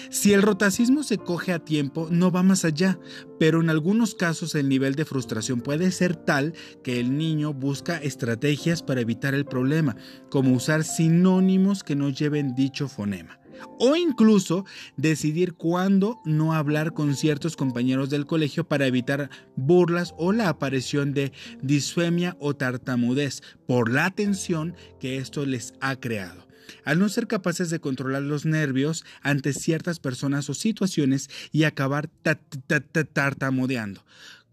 Si 0.10 0.34
el 0.34 0.42
rotacismo 0.42 1.04
se 1.04 1.18
coge 1.18 1.54
a 1.54 1.60
tiempo, 1.60 2.08
no 2.12 2.32
va 2.32 2.44
más 2.44 2.66
allá, 2.66 3.00
pero 3.40 3.62
en 3.62 3.70
algunos 3.70 4.16
casos 4.16 4.56
el 4.56 4.70
nivel 4.70 4.96
de 4.96 5.06
frustración 5.06 5.62
puede 5.62 5.92
ser 5.92 6.16
tal 6.16 6.54
que 6.84 7.00
el 7.00 7.18
niño 7.18 7.54
busca 7.54 7.98
estrategias 7.98 8.84
para 8.84 9.02
evitar 9.02 9.34
el 9.34 9.46
problema, 9.46 9.96
como 10.30 10.54
usar 10.54 10.84
sinónimos 10.84 11.84
que 11.84 11.96
no 11.96 12.10
lleven 12.10 12.56
dicho 12.56 12.88
fonema. 12.88 13.40
O 13.78 13.96
incluso 13.96 14.66
decidir 14.96 15.54
cuándo 15.54 16.20
no 16.26 16.54
hablar 16.54 16.94
con 16.94 17.16
ciertos 17.16 17.58
compañeros 17.58 18.10
del 18.10 18.26
colegio 18.26 18.68
para 18.68 18.88
evitar 18.88 19.30
burlas 19.56 20.14
o 20.18 20.32
la 20.32 20.50
aparición 20.50 21.14
de 21.14 21.34
disfemia 21.62 22.38
o 22.40 22.56
tartamudez 22.56 23.42
por 23.68 23.92
la 23.92 24.12
tensión 24.12 24.76
que 25.00 25.18
esto 25.18 25.46
les 25.46 25.74
ha 25.82 25.98
creado 25.98 26.49
al 26.86 27.00
no 27.00 27.10
ser 27.10 27.28
capaces 27.28 27.70
de 27.70 27.80
controlar 27.80 28.22
los 28.22 28.46
nervios 28.46 29.06
ante 29.22 29.54
ciertas 29.54 30.00
personas 30.00 30.50
o 30.50 30.54
situaciones 30.54 31.30
y 31.52 31.64
acabar 31.64 32.10
tartamudeando, 33.14 34.04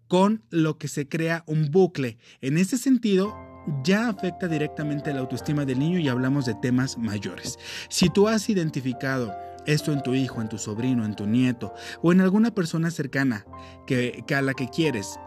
con 0.09 0.43
lo 0.51 0.79
que 0.79 0.89
se 0.89 1.09
crea 1.09 1.45
un 1.47 1.71
bucle. 1.71 2.19
En 2.41 2.59
este 2.59 2.79
sentido, 2.79 3.35
ya 3.83 4.09
afecta 4.09 4.49
directamente 4.49 5.13
la 5.13 5.21
autoestima 5.21 5.65
del 5.65 5.79
niño 5.79 5.99
y 5.99 6.09
hablamos 6.09 6.47
de 6.47 6.55
temas 6.55 6.99
mayores. 6.99 7.59
Si 7.89 8.09
tú 8.11 8.29
has 8.29 8.49
identificado 8.49 9.35
esto 9.67 9.93
en 9.93 10.03
tu 10.03 10.15
hijo, 10.15 10.41
en 10.41 10.49
tu 10.49 10.59
sobrino, 10.59 11.05
en 11.05 11.15
tu 11.15 11.27
nieto 11.27 11.75
o 12.03 12.13
en 12.13 12.21
alguna 12.21 12.53
persona 12.55 12.91
cercana 12.91 13.45
que, 13.87 14.25
a 14.35 14.43
la 14.43 14.55
que 14.55 14.69
quieres 14.69 15.19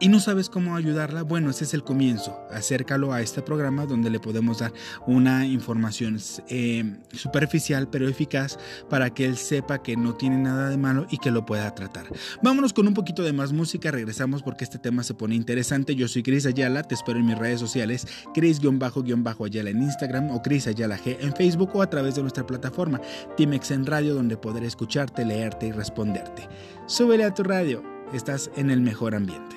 y 0.00 0.08
no 0.08 0.20
sabes 0.20 0.50
cómo 0.50 0.76
ayudarla, 0.76 1.22
bueno, 1.22 1.50
ese 1.50 1.64
es 1.64 1.74
el 1.74 1.82
comienzo. 1.82 2.38
Acércalo 2.50 3.12
a 3.12 3.20
este 3.20 3.42
programa 3.42 3.86
donde 3.86 4.10
le 4.10 4.20
podemos 4.20 4.58
dar 4.58 4.72
una 5.06 5.46
información 5.46 6.18
eh, 6.48 6.96
superficial 7.12 7.88
pero 7.90 8.08
eficaz 8.08 8.58
para 8.88 9.10
que 9.10 9.24
él 9.24 9.36
sepa 9.36 9.82
que 9.82 9.96
no 9.96 10.14
tiene 10.14 10.38
nada 10.38 10.68
de 10.68 10.76
malo 10.76 11.06
y 11.10 11.18
que 11.18 11.30
lo 11.30 11.46
pueda 11.46 11.74
tratar. 11.74 12.06
Vámonos 12.42 12.72
con 12.72 12.86
un 12.86 12.94
poquito 12.94 13.22
de 13.22 13.32
más 13.32 13.52
música, 13.52 13.90
regresamos 13.90 14.42
porque 14.42 14.64
este 14.64 14.78
tema 14.78 15.02
se 15.02 15.14
pone 15.14 15.34
interesante. 15.34 15.94
Yo 15.94 16.08
soy 16.08 16.22
Cris 16.22 16.46
Ayala, 16.46 16.82
te 16.82 16.94
espero 16.94 17.18
en 17.18 17.26
mis 17.26 17.38
redes 17.38 17.60
sociales, 17.60 18.06
Cris-Ayala 18.34 19.70
en 19.70 19.82
Instagram 19.82 20.30
o 20.30 20.42
Cris 20.42 20.66
Ayala 20.66 20.98
G 20.98 21.16
en 21.20 21.34
Facebook 21.34 21.70
o 21.74 21.82
a 21.82 21.90
través 21.90 22.16
de 22.16 22.22
nuestra 22.22 22.46
plataforma 22.46 23.00
Timex 23.36 23.70
en 23.70 23.86
Radio 23.86 24.14
donde 24.14 24.36
podré 24.36 24.66
escucharte, 24.66 25.24
leerte 25.24 25.66
y 25.66 25.72
responderte. 25.72 26.48
Súbele 26.86 27.24
a 27.24 27.34
tu 27.34 27.42
radio, 27.42 27.82
estás 28.12 28.50
en 28.56 28.70
el 28.70 28.80
mejor 28.80 29.14
ambiente. 29.14 29.55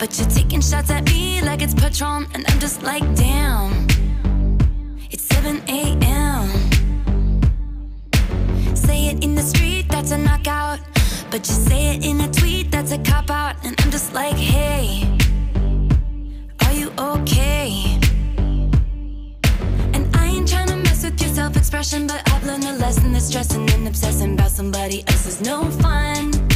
But 0.00 0.18
you're 0.18 0.30
taking 0.30 0.62
shots 0.62 0.90
at 0.90 1.04
me 1.04 1.42
like 1.42 1.60
it's 1.60 1.74
Patron, 1.74 2.26
and 2.32 2.42
I'm 2.48 2.58
just 2.58 2.82
like, 2.82 3.02
damn. 3.16 3.86
It's 5.10 5.24
7 5.24 5.60
a.m. 5.68 6.48
Say 8.74 9.08
it 9.08 9.22
in 9.22 9.34
the 9.34 9.42
street, 9.42 9.90
that's 9.90 10.10
a 10.12 10.16
knockout. 10.16 10.80
But 11.30 11.46
you 11.46 11.54
say 11.54 11.94
it 11.94 12.06
in 12.06 12.18
a 12.22 12.32
tweet, 12.32 12.70
that's 12.70 12.92
a 12.92 12.98
cop 12.98 13.28
out. 13.30 13.56
And 13.62 13.78
I'm 13.82 13.90
just 13.90 14.14
like, 14.14 14.36
hey, 14.36 15.06
are 16.64 16.72
you 16.72 16.90
okay? 16.98 17.98
And 19.92 20.16
I 20.16 20.28
ain't 20.28 20.48
trying 20.48 20.68
to 20.68 20.76
mess 20.76 21.04
with 21.04 21.20
your 21.20 21.30
self 21.34 21.58
expression, 21.58 22.06
but 22.06 22.22
I've 22.32 22.46
learned 22.46 22.64
a 22.64 22.72
lesson 22.72 23.12
that 23.12 23.20
stressing 23.20 23.68
and 23.70 23.86
obsessing 23.86 24.32
about 24.32 24.50
somebody 24.50 25.04
else 25.08 25.26
is 25.26 25.42
no 25.42 25.70
fun. 25.70 26.49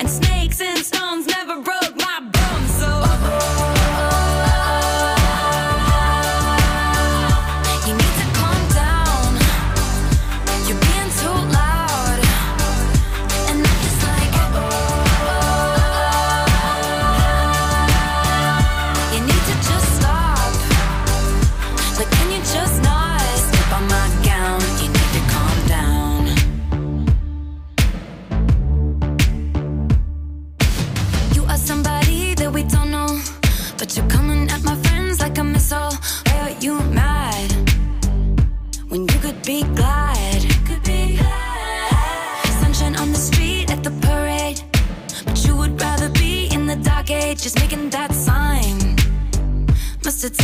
And 0.00 0.08
snakes 0.08 0.62
and 0.62 0.78
stones 0.78 1.26
never 1.26 1.60
broke 1.60 1.94
my 1.94 2.20
bones, 2.20 2.39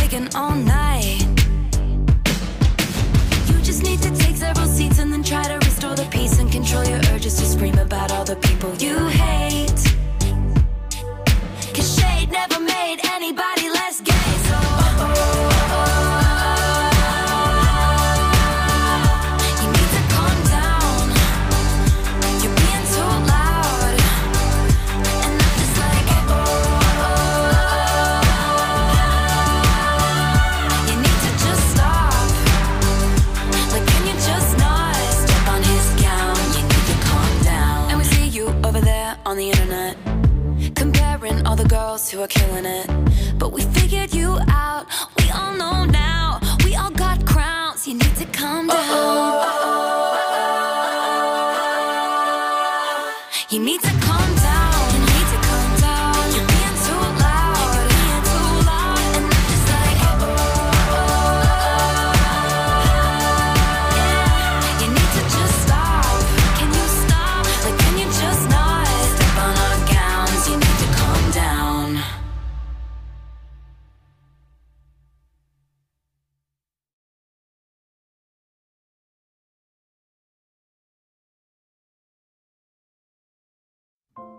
taken 0.09 0.33
all 0.35 0.55
night. 0.55 1.25
You 3.47 3.61
just 3.61 3.83
need 3.83 4.01
to 4.01 4.15
take 4.15 4.37
several 4.37 4.67
seats 4.67 4.99
and 4.99 5.11
then 5.11 5.23
try 5.23 5.43
to 5.43 5.55
restore 5.55 5.95
the 5.95 6.07
peace 6.09 6.39
and 6.39 6.49
control 6.51 6.85
your 6.85 6.99
urges 7.11 7.35
to 7.35 7.45
scream 7.45 7.77
about 7.77 8.11
all 8.11 8.23
the 8.23 8.37
people 8.37 8.73
you 8.75 9.07
hate. 9.07 9.86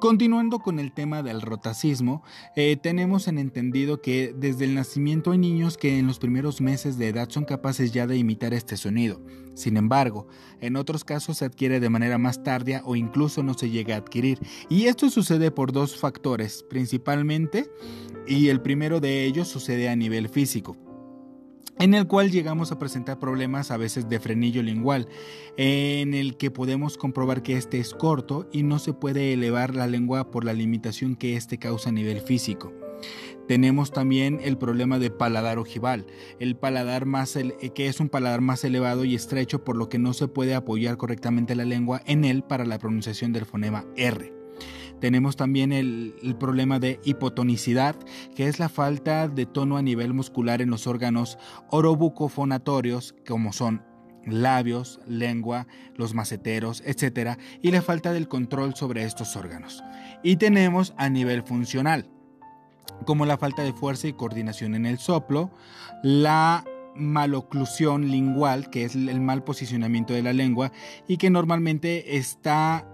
Continuando 0.00 0.60
con 0.60 0.78
el 0.78 0.92
tema 0.92 1.24
del 1.24 1.42
rotacismo, 1.42 2.22
eh, 2.54 2.76
tenemos 2.80 3.26
en 3.26 3.36
entendido 3.36 4.00
que 4.00 4.32
desde 4.32 4.64
el 4.64 4.76
nacimiento 4.76 5.32
hay 5.32 5.38
niños 5.38 5.76
que 5.76 5.98
en 5.98 6.06
los 6.06 6.20
primeros 6.20 6.60
meses 6.60 6.98
de 6.98 7.08
edad 7.08 7.28
son 7.30 7.44
capaces 7.44 7.90
ya 7.90 8.06
de 8.06 8.16
imitar 8.16 8.54
este 8.54 8.76
sonido. 8.76 9.20
Sin 9.54 9.76
embargo, 9.76 10.28
en 10.60 10.76
otros 10.76 11.04
casos 11.04 11.38
se 11.38 11.46
adquiere 11.46 11.80
de 11.80 11.90
manera 11.90 12.16
más 12.16 12.44
tardía 12.44 12.82
o 12.84 12.94
incluso 12.94 13.42
no 13.42 13.54
se 13.54 13.70
llega 13.70 13.96
a 13.96 13.98
adquirir. 13.98 14.38
Y 14.68 14.84
esto 14.84 15.10
sucede 15.10 15.50
por 15.50 15.72
dos 15.72 15.96
factores 15.96 16.64
principalmente, 16.70 17.68
y 18.24 18.50
el 18.50 18.60
primero 18.60 19.00
de 19.00 19.24
ellos 19.24 19.48
sucede 19.48 19.88
a 19.88 19.96
nivel 19.96 20.28
físico 20.28 20.76
en 21.78 21.94
el 21.94 22.06
cual 22.06 22.30
llegamos 22.30 22.72
a 22.72 22.78
presentar 22.78 23.18
problemas 23.18 23.70
a 23.70 23.76
veces 23.76 24.08
de 24.08 24.20
frenillo 24.20 24.62
lingual, 24.62 25.08
en 25.56 26.14
el 26.14 26.36
que 26.36 26.50
podemos 26.50 26.96
comprobar 26.96 27.42
que 27.42 27.56
este 27.56 27.78
es 27.78 27.94
corto 27.94 28.48
y 28.52 28.62
no 28.62 28.78
se 28.78 28.92
puede 28.92 29.32
elevar 29.32 29.74
la 29.74 29.86
lengua 29.86 30.30
por 30.30 30.44
la 30.44 30.52
limitación 30.52 31.16
que 31.16 31.36
este 31.36 31.58
causa 31.58 31.90
a 31.90 31.92
nivel 31.92 32.20
físico. 32.20 32.72
Tenemos 33.46 33.92
también 33.92 34.40
el 34.42 34.58
problema 34.58 34.98
de 34.98 35.10
paladar 35.10 35.58
ojival, 35.58 36.06
el 36.38 36.56
paladar 36.56 37.06
más 37.06 37.34
ele- 37.34 37.56
que 37.74 37.86
es 37.86 37.98
un 38.00 38.10
paladar 38.10 38.42
más 38.42 38.62
elevado 38.64 39.04
y 39.04 39.14
estrecho 39.14 39.64
por 39.64 39.76
lo 39.76 39.88
que 39.88 39.98
no 39.98 40.12
se 40.12 40.28
puede 40.28 40.54
apoyar 40.54 40.98
correctamente 40.98 41.54
la 41.54 41.64
lengua 41.64 42.02
en 42.04 42.24
él 42.24 42.42
para 42.42 42.66
la 42.66 42.78
pronunciación 42.78 43.32
del 43.32 43.46
fonema 43.46 43.86
R. 43.96 44.37
Tenemos 45.00 45.36
también 45.36 45.72
el, 45.72 46.14
problema 46.38 46.78
de 46.78 47.00
hipotonicidad, 47.04 47.96
que 48.34 48.48
es 48.48 48.58
la 48.58 48.68
falta 48.68 49.28
de 49.28 49.46
tono 49.46 49.76
a 49.76 49.82
nivel 49.82 50.12
muscular 50.14 50.62
en 50.62 50.70
los 50.70 50.86
órganos 50.86 51.38
orobucofonatorios, 51.70 53.14
como 53.26 53.52
son 53.52 53.82
labios, 54.26 55.00
lengua, 55.06 55.66
los 55.94 56.14
maceteros, 56.14 56.82
etc. 56.84 57.38
Y 57.62 57.70
la 57.70 57.82
falta 57.82 58.12
del 58.12 58.28
control 58.28 58.74
sobre 58.74 59.04
estos 59.04 59.36
órganos. 59.36 59.82
Y 60.22 60.36
tenemos 60.36 60.94
a 60.96 61.08
nivel 61.08 61.42
funcional, 61.42 62.10
como 63.06 63.26
la 63.26 63.38
falta 63.38 63.62
de 63.62 63.72
fuerza 63.72 64.08
y 64.08 64.12
coordinación 64.12 64.74
en 64.74 64.86
el 64.86 64.98
soplo, 64.98 65.50
la 66.02 66.64
maloclusión 66.94 68.10
lingual, 68.10 68.70
que 68.70 68.84
es 68.84 68.94
el 68.94 69.20
mal 69.20 69.44
posicionamiento 69.44 70.12
de 70.12 70.22
la 70.22 70.32
lengua 70.32 70.72
y 71.06 71.16
que 71.16 71.30
normalmente 71.30 72.16
está 72.16 72.86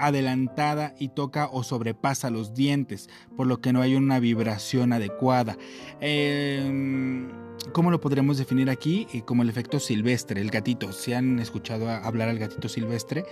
adelantada 0.00 0.94
y 0.98 1.08
toca 1.08 1.48
o 1.52 1.62
sobrepasa 1.62 2.30
los 2.30 2.54
dientes, 2.54 3.08
por 3.36 3.46
lo 3.46 3.60
que 3.60 3.72
no 3.72 3.82
hay 3.82 3.94
una 3.94 4.18
vibración 4.18 4.92
adecuada. 4.92 5.56
Eh, 6.00 7.28
¿Cómo 7.72 7.90
lo 7.90 8.00
podremos 8.00 8.38
definir 8.38 8.70
aquí? 8.70 9.06
Eh, 9.12 9.22
Como 9.22 9.42
el 9.42 9.50
efecto 9.50 9.78
silvestre, 9.78 10.40
el 10.40 10.50
gatito. 10.50 10.92
Si 10.92 11.12
han 11.12 11.38
escuchado 11.38 11.88
hablar 11.88 12.28
al 12.28 12.38
gatito 12.38 12.68
silvestre, 12.68 13.24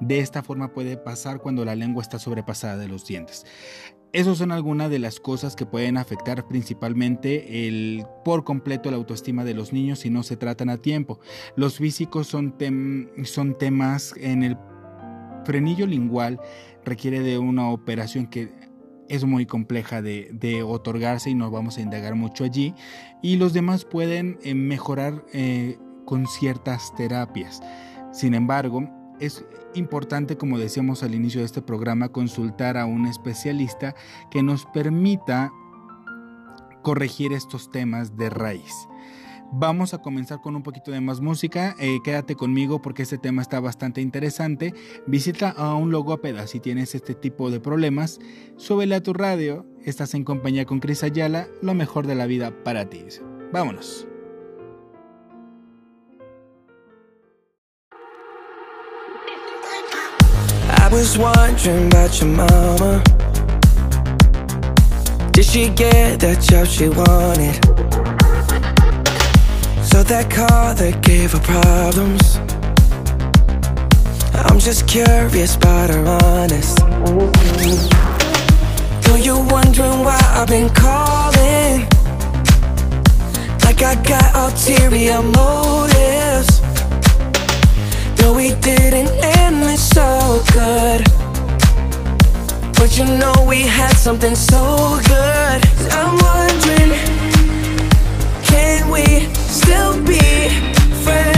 de 0.00 0.18
esta 0.18 0.42
forma 0.42 0.72
puede 0.72 0.96
pasar 0.96 1.40
cuando 1.40 1.64
la 1.64 1.74
lengua 1.74 2.02
está 2.02 2.18
sobrepasada 2.18 2.76
de 2.76 2.88
los 2.88 3.06
dientes. 3.06 3.46
Esas 4.12 4.38
son 4.38 4.52
algunas 4.52 4.90
de 4.90 4.98
las 4.98 5.20
cosas 5.20 5.54
que 5.54 5.66
pueden 5.66 5.98
afectar 5.98 6.48
principalmente 6.48 8.02
por 8.24 8.42
completo 8.42 8.90
la 8.90 8.96
autoestima 8.96 9.44
de 9.44 9.52
los 9.52 9.72
niños 9.72 9.98
si 9.98 10.08
no 10.08 10.22
se 10.22 10.36
tratan 10.36 10.70
a 10.70 10.78
tiempo. 10.78 11.20
Los 11.56 11.76
físicos 11.76 12.26
son 12.26 12.56
temas 12.56 14.14
en 14.16 14.42
el 14.44 14.56
frenillo 15.48 15.86
lingual 15.86 16.38
requiere 16.84 17.20
de 17.20 17.38
una 17.38 17.70
operación 17.70 18.26
que 18.26 18.52
es 19.08 19.24
muy 19.24 19.46
compleja 19.46 20.02
de, 20.02 20.62
otorgarse 20.62 21.30
y 21.30 21.34
nos 21.34 21.50
vamos 21.50 21.78
a 21.78 21.80
indagar 21.80 22.14
mucho 22.14 22.44
allí. 22.44 22.74
Y 23.22 23.36
los 23.36 23.54
demás 23.54 23.86
pueden 23.86 24.38
eh, 24.42 24.54
mejorar 24.54 25.24
eh, 25.32 25.78
con 26.04 26.26
ciertas 26.26 26.94
terapias. 26.96 27.62
Sin 28.12 28.34
embargo, 28.34 28.90
es 29.20 29.42
importante, 29.74 30.36
como 30.36 30.58
decíamos 30.58 31.02
al 31.02 31.14
inicio 31.14 31.40
de 31.40 31.46
este 31.46 31.62
programa, 31.62 32.10
consultar 32.10 32.76
a 32.76 32.84
un 32.84 33.06
especialista 33.06 33.94
que 34.30 34.42
nos 34.42 34.66
permita 34.66 35.50
corregir 36.82 37.32
estos 37.32 37.70
temas 37.70 38.18
de 38.18 38.28
raíz. 38.28 38.74
Vamos 39.50 39.94
a 39.94 39.98
comenzar 39.98 40.40
con 40.42 40.56
un 40.56 40.62
poquito 40.62 40.90
de 40.90 41.00
más 41.00 41.20
música. 41.20 41.74
Eh, 41.78 42.00
quédate 42.04 42.34
conmigo 42.34 42.82
porque 42.82 43.02
este 43.02 43.16
tema 43.16 43.40
está 43.40 43.60
bastante 43.60 44.02
interesante. 44.02 44.74
Visita 45.06 45.50
a 45.50 45.74
un 45.74 45.90
logópeda 45.90 46.46
si 46.46 46.60
tienes 46.60 46.94
este 46.94 47.14
tipo 47.14 47.50
de 47.50 47.58
problemas. 47.58 48.18
Súbele 48.56 48.94
a 48.94 49.02
tu 49.02 49.14
radio. 49.14 49.64
Estás 49.84 50.12
en 50.14 50.24
compañía 50.24 50.66
con 50.66 50.80
Cris 50.80 51.02
Ayala. 51.02 51.48
Lo 51.62 51.72
mejor 51.72 52.06
de 52.06 52.14
la 52.14 52.26
vida 52.26 52.52
para 52.62 52.90
ti. 52.90 53.06
Vámonos. 53.52 54.06
I 60.70 60.90
was 60.92 61.16
wondering 61.16 61.86
about 61.86 62.20
your 62.20 62.28
mama. 62.28 63.02
Did 65.32 65.44
she 65.44 65.70
get 65.70 66.20
job 66.40 66.66
she 66.66 66.88
wanted? 66.90 67.87
So 69.98 70.04
that 70.04 70.30
car 70.30 70.74
that 70.74 71.02
gave 71.02 71.32
her 71.32 71.40
problems. 71.40 72.36
I'm 74.46 74.60
just 74.60 74.86
curious 74.86 75.56
about 75.56 75.90
her 75.90 76.06
honest. 76.22 76.78
Though 79.02 79.16
you're 79.16 79.42
wondering 79.50 80.04
why 80.06 80.20
I've 80.38 80.46
been 80.46 80.70
calling. 80.70 81.82
Like 83.66 83.82
I 83.82 83.98
got 84.06 84.36
ulterior 84.38 85.20
motives. 85.20 86.60
Though 88.14 88.34
we 88.36 88.54
didn't 88.62 89.10
end 89.42 89.64
it 89.64 89.80
so 89.80 90.44
good. 90.54 91.02
But 92.78 92.96
you 92.96 93.04
know 93.18 93.34
we 93.48 93.62
had 93.62 93.96
something 93.96 94.36
so 94.36 95.00
good. 95.08 95.58
I'm 95.90 96.14
wondering, 96.22 96.94
can 98.44 98.90
we 98.92 99.37
still 99.68 100.02
be 100.02 100.48
friends? 101.04 101.37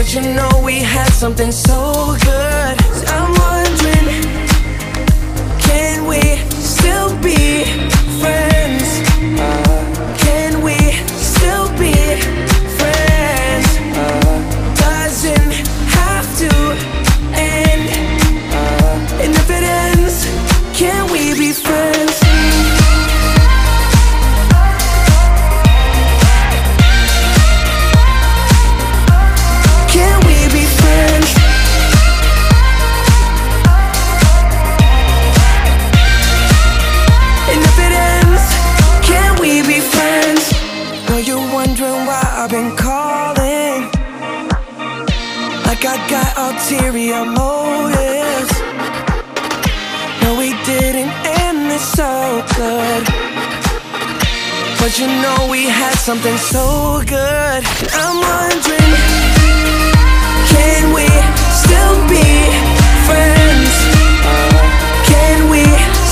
But 0.00 0.14
you 0.14 0.22
know 0.22 0.62
we 0.64 0.78
had 0.78 1.10
something 1.10 1.52
so 1.52 2.16
good. 2.24 2.76
I'm 3.06 3.30
wondering, 3.36 4.39
got 46.08 46.30
ulterior 46.38 47.24
motives. 47.24 48.52
No, 50.22 50.36
we 50.38 50.50
didn't 50.64 51.12
end 51.44 51.70
this 51.70 51.86
so 51.92 52.44
good. 52.56 53.04
But 54.80 54.98
you 54.98 55.06
know 55.06 55.48
we 55.50 55.64
had 55.64 55.94
something 55.94 56.36
so 56.36 57.02
good. 57.06 57.62
I'm 57.92 58.16
wondering, 58.30 58.92
can 60.54 60.82
we 60.96 61.06
still 61.62 61.96
be 62.08 62.28
friends? 63.08 63.72
Can 65.10 65.50
we 65.50 65.64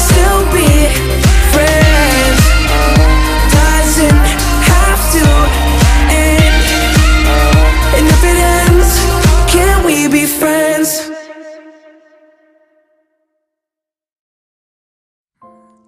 still 0.06 0.42
be 0.52 1.17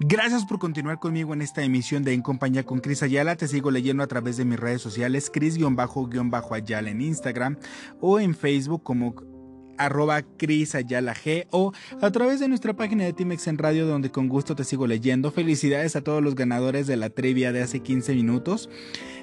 Gracias 0.03 0.45
por 0.45 0.59
continuar 0.59 0.99
conmigo 0.99 1.35
en 1.35 1.43
esta 1.43 1.63
emisión 1.63 2.03
de 2.03 2.13
En 2.13 2.23
Compañía 2.23 2.65
con 2.65 2.81
Cris 2.81 3.03
Ayala. 3.03 3.37
Te 3.37 3.47
sigo 3.47 3.71
leyendo 3.71 4.03
a 4.03 4.07
través 4.07 4.37
de 4.37 4.45
mis 4.45 4.59
redes 4.59 4.83
sociales, 4.83 5.31
Cris-Ayala 5.33 6.91
en 6.91 7.01
Instagram 7.01 7.59
o 8.01 8.19
en 8.19 8.35
Facebook 8.35 8.83
como 8.83 9.15
arroba 9.81 10.23
Cris 10.23 10.75
Ayala 10.75 11.15
G 11.15 11.47
o 11.51 11.73
a 12.01 12.11
través 12.11 12.39
de 12.39 12.49
nuestra 12.49 12.75
página 12.75 13.05
de 13.05 13.13
Timex 13.13 13.47
en 13.49 13.59
Radio 13.59 13.87
donde 13.87 14.11
con 14.11 14.29
gusto 14.29 14.55
te 14.55 14.65
sigo 14.65 14.87
leyendo. 14.87 15.33
Felicidades 15.33 15.97
a 15.97 16.03
todos 16.03 16.23
los 16.23 16.35
ganadores 16.35 16.87
de 16.87 16.97
la 16.97 17.11
trivia 17.11 17.53
de 17.53 17.63
hace 17.63 17.81
15 17.81 18.15
minutos. 18.15 18.69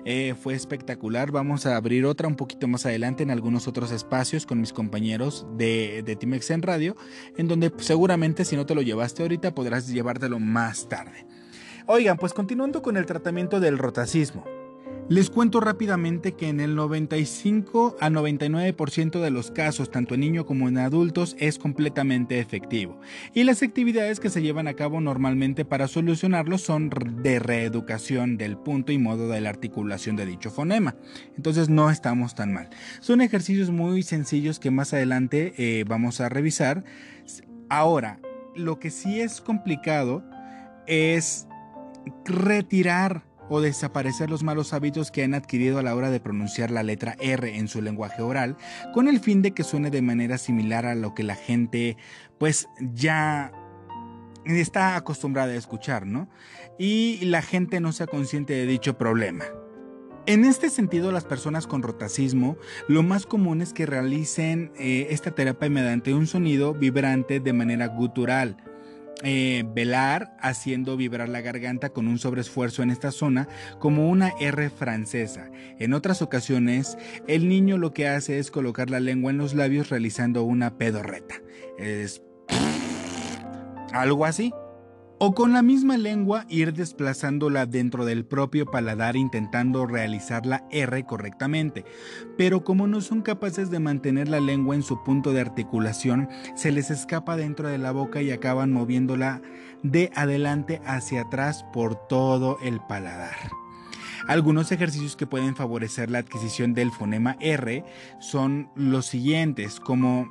Eh, 0.05 0.35
fue 0.41 0.55
espectacular. 0.55 1.31
Vamos 1.31 1.65
a 1.65 1.75
abrir 1.75 2.05
otra 2.05 2.27
un 2.27 2.35
poquito 2.35 2.67
más 2.67 2.85
adelante 2.85 3.23
en 3.23 3.31
algunos 3.31 3.67
otros 3.67 3.91
espacios 3.91 4.45
con 4.45 4.59
mis 4.59 4.73
compañeros 4.73 5.45
de, 5.57 6.01
de 6.03 6.15
Timex 6.15 6.49
en 6.51 6.61
Radio, 6.61 6.95
en 7.37 7.47
donde 7.47 7.71
seguramente 7.77 8.45
si 8.45 8.55
no 8.55 8.65
te 8.65 8.73
lo 8.73 8.81
llevaste 8.81 9.21
ahorita 9.21 9.53
podrás 9.53 9.87
llevártelo 9.87 10.39
más 10.39 10.89
tarde. 10.89 11.25
Oigan, 11.85 12.17
pues 12.17 12.33
continuando 12.33 12.81
con 12.81 12.97
el 12.97 13.05
tratamiento 13.05 13.59
del 13.59 13.77
rotacismo. 13.77 14.56
Les 15.09 15.29
cuento 15.29 15.61
rápidamente 15.61 16.33
que 16.33 16.49
en 16.49 16.59
el 16.59 16.75
95 16.75 17.95
a 18.01 18.09
99% 18.09 19.21
de 19.21 19.31
los 19.31 19.51
casos, 19.51 19.89
tanto 19.89 20.15
en 20.15 20.19
niños 20.19 20.43
como 20.43 20.67
en 20.67 20.77
adultos, 20.77 21.37
es 21.39 21.57
completamente 21.57 22.41
efectivo. 22.41 22.99
Y 23.33 23.45
las 23.45 23.63
actividades 23.63 24.19
que 24.19 24.29
se 24.29 24.41
llevan 24.41 24.67
a 24.67 24.73
cabo 24.73 24.99
normalmente 24.99 25.63
para 25.63 25.87
solucionarlo 25.87 26.57
son 26.57 26.89
de 27.23 27.39
reeducación 27.39 28.35
del 28.35 28.57
punto 28.57 28.91
y 28.91 28.97
modo 28.97 29.29
de 29.29 29.39
la 29.39 29.47
articulación 29.47 30.17
de 30.17 30.25
dicho 30.25 30.51
fonema. 30.51 30.97
Entonces 31.37 31.69
no 31.69 31.89
estamos 31.89 32.35
tan 32.35 32.51
mal. 32.51 32.69
Son 32.99 33.21
ejercicios 33.21 33.69
muy 33.69 34.03
sencillos 34.03 34.59
que 34.59 34.71
más 34.71 34.93
adelante 34.93 35.53
eh, 35.57 35.85
vamos 35.87 36.19
a 36.19 36.27
revisar. 36.27 36.83
Ahora, 37.69 38.19
lo 38.57 38.77
que 38.77 38.91
sí 38.91 39.21
es 39.21 39.39
complicado 39.39 40.21
es 40.85 41.47
retirar 42.25 43.23
o 43.49 43.61
desaparecer 43.61 44.29
los 44.29 44.43
malos 44.43 44.73
hábitos 44.73 45.11
que 45.11 45.23
han 45.23 45.33
adquirido 45.33 45.79
a 45.79 45.83
la 45.83 45.95
hora 45.95 46.09
de 46.09 46.19
pronunciar 46.19 46.71
la 46.71 46.83
letra 46.83 47.15
R 47.19 47.57
en 47.57 47.67
su 47.67 47.81
lenguaje 47.81 48.21
oral, 48.21 48.57
con 48.93 49.07
el 49.07 49.19
fin 49.19 49.41
de 49.41 49.51
que 49.51 49.63
suene 49.63 49.89
de 49.89 50.01
manera 50.01 50.37
similar 50.37 50.85
a 50.85 50.95
lo 50.95 51.13
que 51.13 51.23
la 51.23 51.35
gente 51.35 51.97
pues 52.37 52.67
ya 52.79 53.51
está 54.45 54.95
acostumbrada 54.95 55.53
a 55.53 55.57
escuchar, 55.57 56.05
¿no? 56.05 56.29
Y 56.77 57.19
la 57.25 57.41
gente 57.41 57.79
no 57.79 57.91
sea 57.91 58.07
consciente 58.07 58.53
de 58.53 58.65
dicho 58.65 58.97
problema. 58.97 59.45
En 60.25 60.43
este 60.43 60.69
sentido, 60.69 61.13
las 61.13 61.23
personas 61.23 61.67
con 61.67 61.81
rotacismo, 61.81 62.57
lo 62.89 63.01
más 63.01 63.25
común 63.25 63.61
es 63.61 63.71
que 63.71 63.85
realicen 63.85 64.73
eh, 64.77 65.07
esta 65.09 65.31
terapia 65.31 65.69
mediante 65.69 66.13
un 66.13 66.27
sonido 66.27 66.73
vibrante 66.73 67.39
de 67.39 67.53
manera 67.53 67.87
gutural. 67.87 68.57
Eh, 69.23 69.63
velar 69.73 70.37
haciendo 70.39 70.95
vibrar 70.95 71.27
la 71.27 71.41
garganta 71.41 71.89
con 71.89 72.07
un 72.07 72.19
sobreesfuerzo 72.19 72.83
en 72.83 72.91
esta 72.91 73.11
zona 73.11 73.47
como 73.79 74.09
una 74.09 74.33
R 74.39 74.69
francesa. 74.69 75.49
En 75.79 75.93
otras 75.93 76.21
ocasiones, 76.21 76.99
el 77.27 77.49
niño 77.49 77.79
lo 77.79 77.93
que 77.93 78.07
hace 78.07 78.37
es 78.37 78.51
colocar 78.51 78.91
la 78.91 78.99
lengua 78.99 79.31
en 79.31 79.39
los 79.39 79.55
labios 79.55 79.89
realizando 79.89 80.43
una 80.43 80.77
pedorreta. 80.77 81.35
Es 81.79 82.21
algo 83.91 84.25
así. 84.25 84.53
O 85.19 85.33
con 85.33 85.51
la 85.51 85.63
misma 85.63 85.97
lengua 85.97 86.45
ir 86.47 86.73
desplazándola 86.73 87.65
dentro 87.65 88.05
del 88.05 88.23
propio 88.23 88.67
paladar 88.67 89.15
intentando 89.15 89.87
realizar 89.87 90.45
la 90.45 90.67
R 90.69 91.05
correctamente. 91.05 91.85
Pero 92.37 92.63
como 92.63 92.85
no 92.85 93.01
son 93.01 93.23
capaces 93.23 93.71
de 93.71 93.79
mantener 93.79 94.27
la 94.27 94.39
lengua 94.39 94.75
en 94.75 94.83
su 94.83 95.03
punto 95.03 95.33
de 95.33 95.41
articulación, 95.41 96.29
se 96.55 96.71
les 96.71 96.91
escapa 96.91 97.35
dentro 97.35 97.67
de 97.67 97.79
la 97.79 97.91
boca 97.91 98.21
y 98.21 98.29
acaban 98.29 98.71
moviéndola 98.71 99.41
de 99.81 100.11
adelante 100.13 100.81
hacia 100.85 101.21
atrás 101.21 101.65
por 101.73 101.95
todo 102.07 102.59
el 102.63 102.79
paladar. 102.81 103.35
Algunos 104.27 104.71
ejercicios 104.71 105.15
que 105.15 105.25
pueden 105.25 105.55
favorecer 105.55 106.11
la 106.11 106.19
adquisición 106.19 106.75
del 106.75 106.91
fonema 106.91 107.37
R 107.39 107.83
son 108.19 108.69
los 108.75 109.07
siguientes, 109.07 109.79
como 109.79 110.29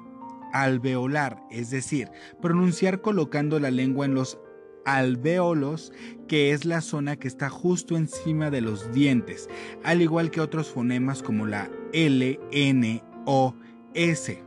alveolar, 0.53 1.43
es 1.51 1.71
decir, 1.71 2.11
pronunciar 2.41 3.01
colocando 3.01 3.59
la 3.59 3.71
lengua 3.71 4.07
en 4.07 4.15
los 4.15 4.39
alvéolos, 4.87 5.93
que 6.29 6.53
es 6.53 6.65
la 6.65 6.81
zona 6.81 7.17
que 7.17 7.29
está 7.29 7.51
justo 7.51 7.97
encima 7.97 8.51
de 8.51 8.63
los 8.63 8.93
dientes, 8.93 9.49
al 9.85 10.01
igual 10.01 10.31
que 10.31 10.41
otros 10.41 10.69
fonemas 10.69 11.23
como 11.23 11.47
la 11.47 11.71
L, 11.93 12.41
N, 12.51 13.03
O, 13.27 13.55
S 13.95 14.47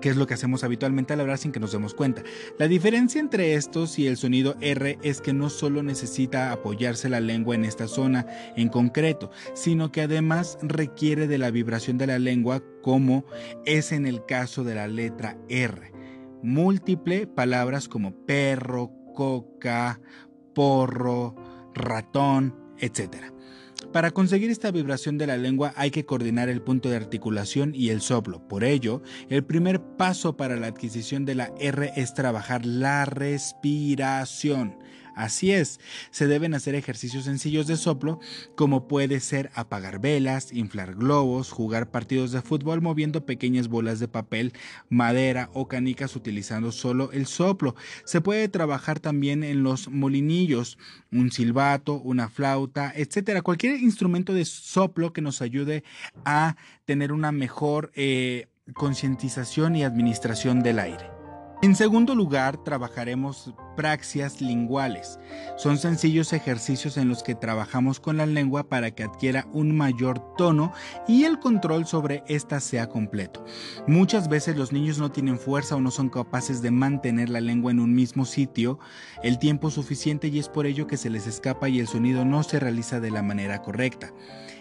que 0.00 0.08
es 0.08 0.16
lo 0.16 0.26
que 0.26 0.34
hacemos 0.34 0.64
habitualmente 0.64 1.12
al 1.12 1.20
hablar 1.20 1.38
sin 1.38 1.52
que 1.52 1.60
nos 1.60 1.72
demos 1.72 1.94
cuenta. 1.94 2.22
La 2.58 2.68
diferencia 2.68 3.20
entre 3.20 3.54
estos 3.54 3.98
y 3.98 4.06
el 4.06 4.16
sonido 4.16 4.56
R 4.60 4.98
es 5.02 5.20
que 5.20 5.32
no 5.32 5.50
solo 5.50 5.82
necesita 5.82 6.52
apoyarse 6.52 7.08
la 7.08 7.20
lengua 7.20 7.54
en 7.54 7.64
esta 7.64 7.88
zona 7.88 8.26
en 8.56 8.68
concreto, 8.68 9.30
sino 9.54 9.90
que 9.90 10.02
además 10.02 10.58
requiere 10.62 11.26
de 11.26 11.38
la 11.38 11.50
vibración 11.50 11.98
de 11.98 12.06
la 12.06 12.18
lengua 12.18 12.62
como 12.82 13.24
es 13.64 13.92
en 13.92 14.06
el 14.06 14.24
caso 14.24 14.64
de 14.64 14.74
la 14.74 14.88
letra 14.88 15.36
R. 15.48 15.92
Múltiple 16.42 17.26
palabras 17.26 17.88
como 17.88 18.14
perro, 18.24 18.92
coca, 19.18 20.00
porro, 20.54 21.34
ratón, 21.74 22.54
etc. 22.78 23.16
Para 23.92 24.12
conseguir 24.12 24.48
esta 24.48 24.70
vibración 24.70 25.18
de 25.18 25.26
la 25.26 25.36
lengua 25.36 25.72
hay 25.74 25.90
que 25.90 26.06
coordinar 26.06 26.48
el 26.48 26.62
punto 26.62 26.88
de 26.88 26.94
articulación 26.94 27.74
y 27.74 27.88
el 27.88 28.00
soplo. 28.00 28.46
Por 28.46 28.62
ello, 28.62 29.02
el 29.28 29.42
primer 29.42 29.82
paso 29.96 30.36
para 30.36 30.54
la 30.54 30.68
adquisición 30.68 31.24
de 31.24 31.34
la 31.34 31.52
R 31.58 31.90
es 31.96 32.14
trabajar 32.14 32.64
la 32.64 33.06
respiración. 33.06 34.78
Así 35.18 35.50
es, 35.50 35.80
se 36.12 36.28
deben 36.28 36.54
hacer 36.54 36.76
ejercicios 36.76 37.24
sencillos 37.24 37.66
de 37.66 37.76
soplo 37.76 38.20
como 38.54 38.86
puede 38.86 39.18
ser 39.18 39.50
apagar 39.52 39.98
velas, 39.98 40.52
inflar 40.52 40.94
globos, 40.94 41.50
jugar 41.50 41.90
partidos 41.90 42.30
de 42.30 42.40
fútbol 42.40 42.82
moviendo 42.82 43.26
pequeñas 43.26 43.66
bolas 43.66 43.98
de 43.98 44.06
papel, 44.06 44.52
madera 44.88 45.50
o 45.54 45.66
canicas 45.66 46.14
utilizando 46.14 46.70
solo 46.70 47.10
el 47.10 47.26
soplo. 47.26 47.74
Se 48.04 48.20
puede 48.20 48.46
trabajar 48.46 49.00
también 49.00 49.42
en 49.42 49.64
los 49.64 49.88
molinillos, 49.88 50.78
un 51.10 51.32
silbato, 51.32 51.94
una 51.94 52.28
flauta, 52.28 52.92
etcétera, 52.94 53.42
cualquier 53.42 53.74
instrumento 53.82 54.32
de 54.32 54.44
soplo 54.44 55.12
que 55.12 55.20
nos 55.20 55.42
ayude 55.42 55.82
a 56.24 56.54
tener 56.84 57.10
una 57.10 57.32
mejor 57.32 57.90
eh, 57.96 58.46
concientización 58.72 59.74
y 59.74 59.82
administración 59.82 60.62
del 60.62 60.78
aire. 60.78 61.17
En 61.60 61.74
segundo 61.74 62.14
lugar, 62.14 62.56
trabajaremos 62.58 63.52
praxias 63.74 64.40
linguales. 64.40 65.18
Son 65.56 65.76
sencillos 65.76 66.32
ejercicios 66.32 66.96
en 66.96 67.08
los 67.08 67.24
que 67.24 67.34
trabajamos 67.34 67.98
con 67.98 68.16
la 68.16 68.26
lengua 68.26 68.68
para 68.68 68.92
que 68.92 69.02
adquiera 69.02 69.48
un 69.52 69.76
mayor 69.76 70.36
tono 70.36 70.72
y 71.08 71.24
el 71.24 71.40
control 71.40 71.84
sobre 71.84 72.22
ésta 72.28 72.60
sea 72.60 72.88
completo. 72.88 73.44
Muchas 73.88 74.28
veces 74.28 74.56
los 74.56 74.72
niños 74.72 74.98
no 74.98 75.10
tienen 75.10 75.36
fuerza 75.36 75.74
o 75.74 75.80
no 75.80 75.90
son 75.90 76.10
capaces 76.10 76.62
de 76.62 76.70
mantener 76.70 77.28
la 77.28 77.40
lengua 77.40 77.72
en 77.72 77.80
un 77.80 77.92
mismo 77.92 78.24
sitio 78.24 78.78
el 79.24 79.40
tiempo 79.40 79.72
suficiente 79.72 80.28
y 80.28 80.38
es 80.38 80.48
por 80.48 80.64
ello 80.64 80.86
que 80.86 80.96
se 80.96 81.10
les 81.10 81.26
escapa 81.26 81.68
y 81.68 81.80
el 81.80 81.88
sonido 81.88 82.24
no 82.24 82.44
se 82.44 82.60
realiza 82.60 83.00
de 83.00 83.10
la 83.10 83.22
manera 83.24 83.62
correcta. 83.62 84.12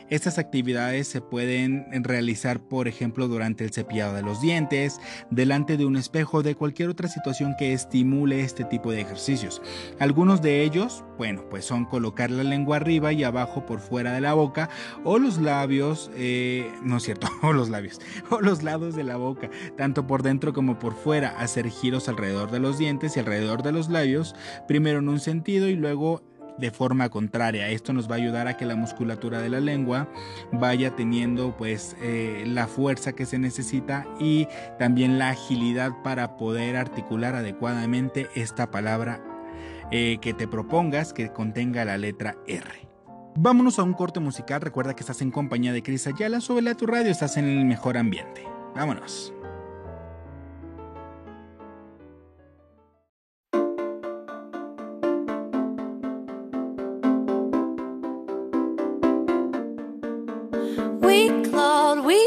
Estas 0.09 0.37
actividades 0.37 1.07
se 1.07 1.19
pueden 1.19 1.85
realizar, 2.03 2.61
por 2.61 2.87
ejemplo, 2.87 3.27
durante 3.27 3.65
el 3.65 3.71
cepillado 3.71 4.15
de 4.15 4.21
los 4.21 4.39
dientes, 4.39 5.01
delante 5.31 5.75
de 5.75 5.85
un 5.85 5.97
espejo, 5.97 6.43
de 6.43 6.55
cualquier 6.55 6.87
otra 6.87 7.09
situación 7.09 7.55
que 7.59 7.73
estimule 7.73 8.41
este 8.41 8.63
tipo 8.63 8.91
de 8.91 9.01
ejercicios. 9.01 9.61
Algunos 9.99 10.41
de 10.41 10.63
ellos, 10.63 11.03
bueno, 11.17 11.43
pues 11.49 11.65
son 11.65 11.83
colocar 11.83 12.31
la 12.31 12.43
lengua 12.43 12.77
arriba 12.77 13.11
y 13.11 13.25
abajo 13.25 13.65
por 13.65 13.79
fuera 13.79 14.13
de 14.13 14.21
la 14.21 14.33
boca 14.33 14.69
o 15.03 15.19
los 15.19 15.39
labios, 15.39 16.09
eh, 16.15 16.71
no 16.83 16.97
es 16.97 17.03
cierto, 17.03 17.27
o 17.41 17.51
los 17.51 17.67
labios, 17.67 17.99
o 18.29 18.39
los 18.39 18.63
lados 18.63 18.95
de 18.95 19.03
la 19.03 19.17
boca, 19.17 19.49
tanto 19.75 20.07
por 20.07 20.23
dentro 20.23 20.53
como 20.53 20.79
por 20.79 20.95
fuera, 20.95 21.37
hacer 21.37 21.69
giros 21.69 22.07
alrededor 22.07 22.49
de 22.49 22.59
los 22.59 22.77
dientes 22.77 23.17
y 23.17 23.19
alrededor 23.19 23.61
de 23.61 23.73
los 23.73 23.89
labios, 23.89 24.35
primero 24.69 24.99
en 24.99 25.09
un 25.09 25.19
sentido 25.19 25.67
y 25.67 25.75
luego 25.75 26.23
de 26.57 26.71
forma 26.71 27.09
contraria. 27.09 27.69
Esto 27.69 27.93
nos 27.93 28.09
va 28.09 28.15
a 28.15 28.17
ayudar 28.17 28.47
a 28.47 28.57
que 28.57 28.65
la 28.65 28.75
musculatura 28.75 29.41
de 29.41 29.49
la 29.49 29.59
lengua 29.59 30.09
vaya 30.51 30.95
teniendo 30.95 31.55
pues 31.57 31.95
eh, 32.01 32.43
la 32.47 32.67
fuerza 32.67 33.13
que 33.13 33.25
se 33.25 33.39
necesita 33.39 34.05
y 34.19 34.47
también 34.79 35.19
la 35.19 35.29
agilidad 35.29 35.91
para 36.03 36.37
poder 36.37 36.75
articular 36.75 37.35
adecuadamente 37.35 38.27
esta 38.35 38.71
palabra 38.71 39.21
eh, 39.91 40.17
que 40.21 40.33
te 40.33 40.47
propongas 40.47 41.13
que 41.13 41.31
contenga 41.31 41.85
la 41.85 41.97
letra 41.97 42.35
R. 42.47 42.87
Vámonos 43.39 43.77
a 43.77 43.83
un 43.83 43.93
corte 43.93 44.19
musical. 44.19 44.61
Recuerda 44.61 44.95
que 44.95 45.01
estás 45.01 45.21
en 45.21 45.31
compañía 45.31 45.71
de 45.71 45.83
Cris 45.83 46.07
Ayala. 46.07 46.41
Súbele 46.41 46.71
a 46.71 46.75
tu 46.75 46.87
radio, 46.87 47.11
estás 47.11 47.37
en 47.37 47.45
el 47.45 47.65
mejor 47.65 47.95
ambiente. 47.95 48.43
Vámonos. 48.75 49.31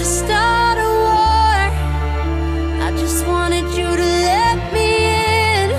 to 0.00 0.06
start 0.06 0.78
a 0.78 0.90
war. 1.06 1.60
I 2.86 2.90
just 2.96 3.26
wanted 3.26 3.66
you 3.78 3.88
to 4.02 4.08
let 4.30 4.58
me 4.72 4.88
in. 5.60 5.70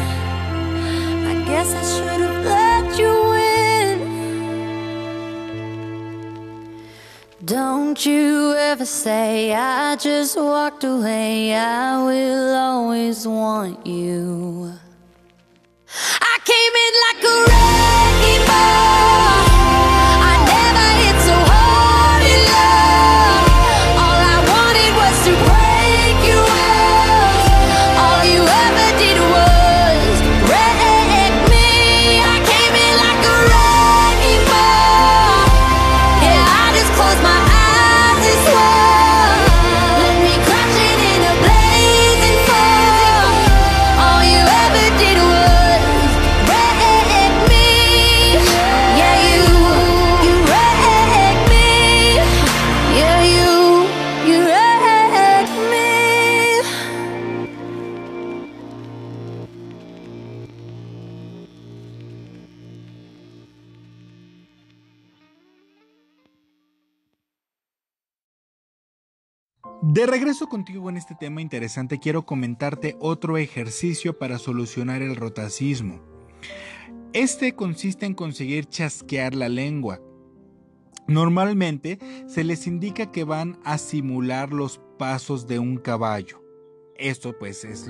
I 1.31 1.36
guess 1.49 1.69
I 1.73 1.84
should 1.93 2.21
have 2.27 2.45
let 2.45 2.99
you. 2.99 3.21
Don't 7.43 8.05
you 8.05 8.53
ever 8.53 8.86
say 8.86 9.53
I 9.55 9.95
just 9.95 10.38
walked 10.38 10.84
away. 10.84 11.55
I 11.55 11.97
will 12.03 12.55
always 12.55 13.27
want 13.27 13.88
you. 13.88 14.71
I 16.31 16.36
came 16.51 16.75
in 16.86 16.93
like 17.05 17.21
a 17.34 17.36
wrecking 17.49 18.45
ball. 18.47 19.01
De 70.02 70.08
regreso 70.08 70.48
contigo 70.48 70.90
en 70.90 70.98
este 70.98 71.14
tema 71.14 71.44
interesante, 71.44 72.00
quiero 72.00 72.26
comentarte 72.26 72.98
otro 73.00 73.38
ejercicio 73.38 74.18
para 74.18 74.40
solucionar 74.40 75.04
el 75.04 75.16
rotacismo. 75.16 76.02
Este 77.14 77.54
consiste 77.54 78.08
en 78.08 78.16
conseguir 78.16 78.66
chasquear 78.66 79.36
la 79.36 79.48
lengua. 79.48 80.02
Normalmente 81.08 82.00
se 82.26 82.44
les 82.44 82.66
indica 82.66 83.12
que 83.12 83.26
van 83.26 83.60
a 83.64 83.78
simular 83.78 84.52
los 84.52 84.82
pasos 84.98 85.46
de 85.46 85.60
un 85.60 85.78
caballo. 85.78 86.42
Esto 86.98 87.38
pues 87.38 87.64
es 87.64 87.88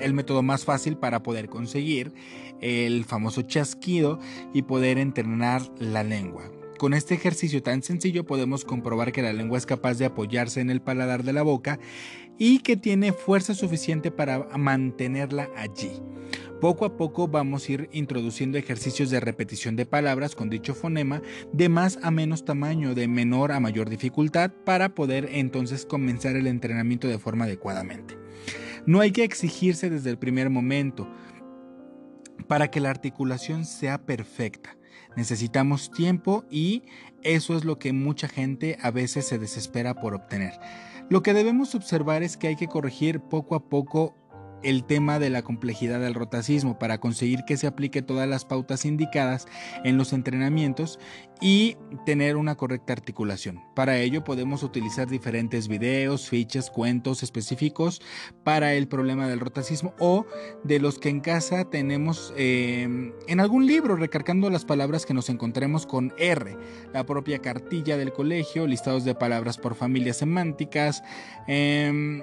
el 0.00 0.14
método 0.14 0.42
más 0.42 0.64
fácil 0.64 0.96
para 0.96 1.22
poder 1.22 1.50
conseguir 1.50 2.14
el 2.62 3.04
famoso 3.04 3.42
chasquido 3.42 4.18
y 4.54 4.62
poder 4.62 4.96
entrenar 4.96 5.60
la 5.78 6.04
lengua. 6.04 6.50
Con 6.80 6.94
este 6.94 7.12
ejercicio 7.12 7.62
tan 7.62 7.82
sencillo 7.82 8.24
podemos 8.24 8.64
comprobar 8.64 9.12
que 9.12 9.20
la 9.20 9.34
lengua 9.34 9.58
es 9.58 9.66
capaz 9.66 9.98
de 9.98 10.06
apoyarse 10.06 10.62
en 10.62 10.70
el 10.70 10.80
paladar 10.80 11.24
de 11.24 11.34
la 11.34 11.42
boca 11.42 11.78
y 12.38 12.60
que 12.60 12.74
tiene 12.74 13.12
fuerza 13.12 13.54
suficiente 13.54 14.10
para 14.10 14.46
mantenerla 14.56 15.50
allí. 15.58 15.92
Poco 16.58 16.86
a 16.86 16.96
poco 16.96 17.28
vamos 17.28 17.68
a 17.68 17.72
ir 17.72 17.90
introduciendo 17.92 18.56
ejercicios 18.56 19.10
de 19.10 19.20
repetición 19.20 19.76
de 19.76 19.84
palabras 19.84 20.34
con 20.34 20.48
dicho 20.48 20.74
fonema 20.74 21.20
de 21.52 21.68
más 21.68 21.98
a 22.02 22.10
menos 22.10 22.46
tamaño, 22.46 22.94
de 22.94 23.08
menor 23.08 23.52
a 23.52 23.60
mayor 23.60 23.90
dificultad, 23.90 24.50
para 24.64 24.94
poder 24.94 25.28
entonces 25.32 25.84
comenzar 25.84 26.34
el 26.34 26.46
entrenamiento 26.46 27.08
de 27.08 27.18
forma 27.18 27.44
adecuadamente. 27.44 28.16
No 28.86 29.00
hay 29.00 29.10
que 29.10 29.24
exigirse 29.24 29.90
desde 29.90 30.08
el 30.08 30.18
primer 30.18 30.48
momento 30.48 31.06
para 32.48 32.70
que 32.70 32.80
la 32.80 32.88
articulación 32.88 33.66
sea 33.66 34.06
perfecta. 34.06 34.79
Necesitamos 35.16 35.90
tiempo 35.90 36.44
y 36.50 36.82
eso 37.22 37.56
es 37.56 37.64
lo 37.64 37.78
que 37.78 37.92
mucha 37.92 38.28
gente 38.28 38.78
a 38.80 38.90
veces 38.90 39.26
se 39.26 39.38
desespera 39.38 39.94
por 39.94 40.14
obtener. 40.14 40.54
Lo 41.08 41.22
que 41.22 41.34
debemos 41.34 41.74
observar 41.74 42.22
es 42.22 42.36
que 42.36 42.48
hay 42.48 42.56
que 42.56 42.68
corregir 42.68 43.20
poco 43.20 43.56
a 43.56 43.68
poco 43.68 44.14
el 44.62 44.84
tema 44.84 45.18
de 45.18 45.30
la 45.30 45.42
complejidad 45.42 46.00
del 46.00 46.14
rotacismo 46.14 46.78
para 46.78 46.98
conseguir 46.98 47.44
que 47.46 47.56
se 47.56 47.66
aplique 47.66 48.02
todas 48.02 48.28
las 48.28 48.44
pautas 48.44 48.84
indicadas 48.84 49.46
en 49.84 49.96
los 49.96 50.12
entrenamientos 50.12 50.98
y 51.40 51.76
tener 52.04 52.36
una 52.36 52.54
correcta 52.56 52.92
articulación. 52.92 53.62
Para 53.74 53.98
ello 53.98 54.24
podemos 54.24 54.62
utilizar 54.62 55.08
diferentes 55.08 55.68
videos, 55.68 56.28
fichas, 56.28 56.70
cuentos 56.70 57.22
específicos 57.22 58.02
para 58.44 58.74
el 58.74 58.88
problema 58.88 59.26
del 59.26 59.40
rotacismo 59.40 59.94
o 59.98 60.26
de 60.64 60.78
los 60.80 60.98
que 60.98 61.08
en 61.08 61.20
casa 61.20 61.64
tenemos 61.70 62.34
eh, 62.36 63.12
en 63.26 63.40
algún 63.40 63.66
libro 63.66 63.96
recargando 63.96 64.50
las 64.50 64.64
palabras 64.64 65.06
que 65.06 65.14
nos 65.14 65.30
encontremos 65.30 65.86
con 65.86 66.12
R, 66.18 66.56
la 66.92 67.06
propia 67.06 67.40
cartilla 67.40 67.96
del 67.96 68.12
colegio, 68.12 68.66
listados 68.66 69.04
de 69.04 69.14
palabras 69.14 69.58
por 69.58 69.74
familias 69.74 70.18
semánticas, 70.18 71.02
em, 71.46 72.22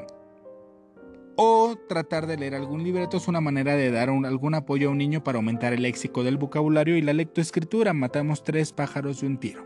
o 1.38 1.78
tratar 1.88 2.28
de 2.28 2.36
leer 2.36 2.56
algún 2.56 2.84
libreto 2.84 3.17
es 3.17 3.28
una 3.28 3.39
manera 3.39 3.76
de 3.76 3.91
dar 3.91 4.10
algún 4.10 4.56
apoyo 4.56 4.89
a 4.89 4.91
un 4.91 4.97
niño 4.97 5.23
para 5.23 5.38
aumentar 5.38 5.71
el 5.71 5.84
léxico 5.84 6.23
del 6.23 6.38
vocabulario 6.38 6.97
y 6.97 7.02
la 7.02 7.13
lectoescritura. 7.13 7.93
Matamos 7.93 8.43
tres 8.43 8.73
pájaros 8.73 9.21
de 9.21 9.28
un 9.28 9.38
tiro. 9.38 9.65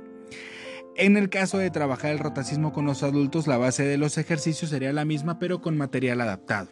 En 0.97 1.15
el 1.15 1.29
caso 1.29 1.57
de 1.57 1.71
trabajar 1.71 2.11
el 2.11 2.19
rotacismo 2.19 2.73
con 2.73 2.85
los 2.85 3.01
adultos, 3.01 3.47
la 3.47 3.57
base 3.57 3.83
de 3.83 3.97
los 3.97 4.17
ejercicios 4.17 4.69
sería 4.69 4.91
la 4.91 5.05
misma, 5.05 5.39
pero 5.39 5.61
con 5.61 5.77
material 5.77 6.19
adaptado. 6.19 6.69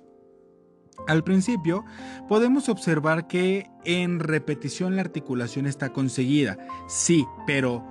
Al 1.08 1.24
principio, 1.24 1.86
podemos 2.28 2.68
observar 2.68 3.28
que 3.28 3.68
en 3.86 4.20
repetición 4.20 4.98
la 4.98 5.02
articulación 5.02 5.66
está 5.66 5.94
conseguida, 5.94 6.58
sí, 6.88 7.26
pero 7.48 7.86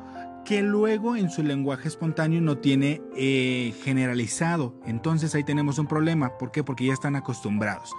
que 0.48 0.62
luego 0.62 1.14
en 1.14 1.28
su 1.28 1.42
lenguaje 1.42 1.88
espontáneo 1.88 2.40
no 2.40 2.56
tiene 2.56 3.02
eh, 3.14 3.74
generalizado. 3.84 4.80
Entonces 4.86 5.34
ahí 5.34 5.44
tenemos 5.44 5.78
un 5.78 5.86
problema. 5.86 6.38
¿Por 6.38 6.52
qué? 6.52 6.64
Porque 6.64 6.86
ya 6.86 6.94
están 6.94 7.16
acostumbrados. 7.16 7.94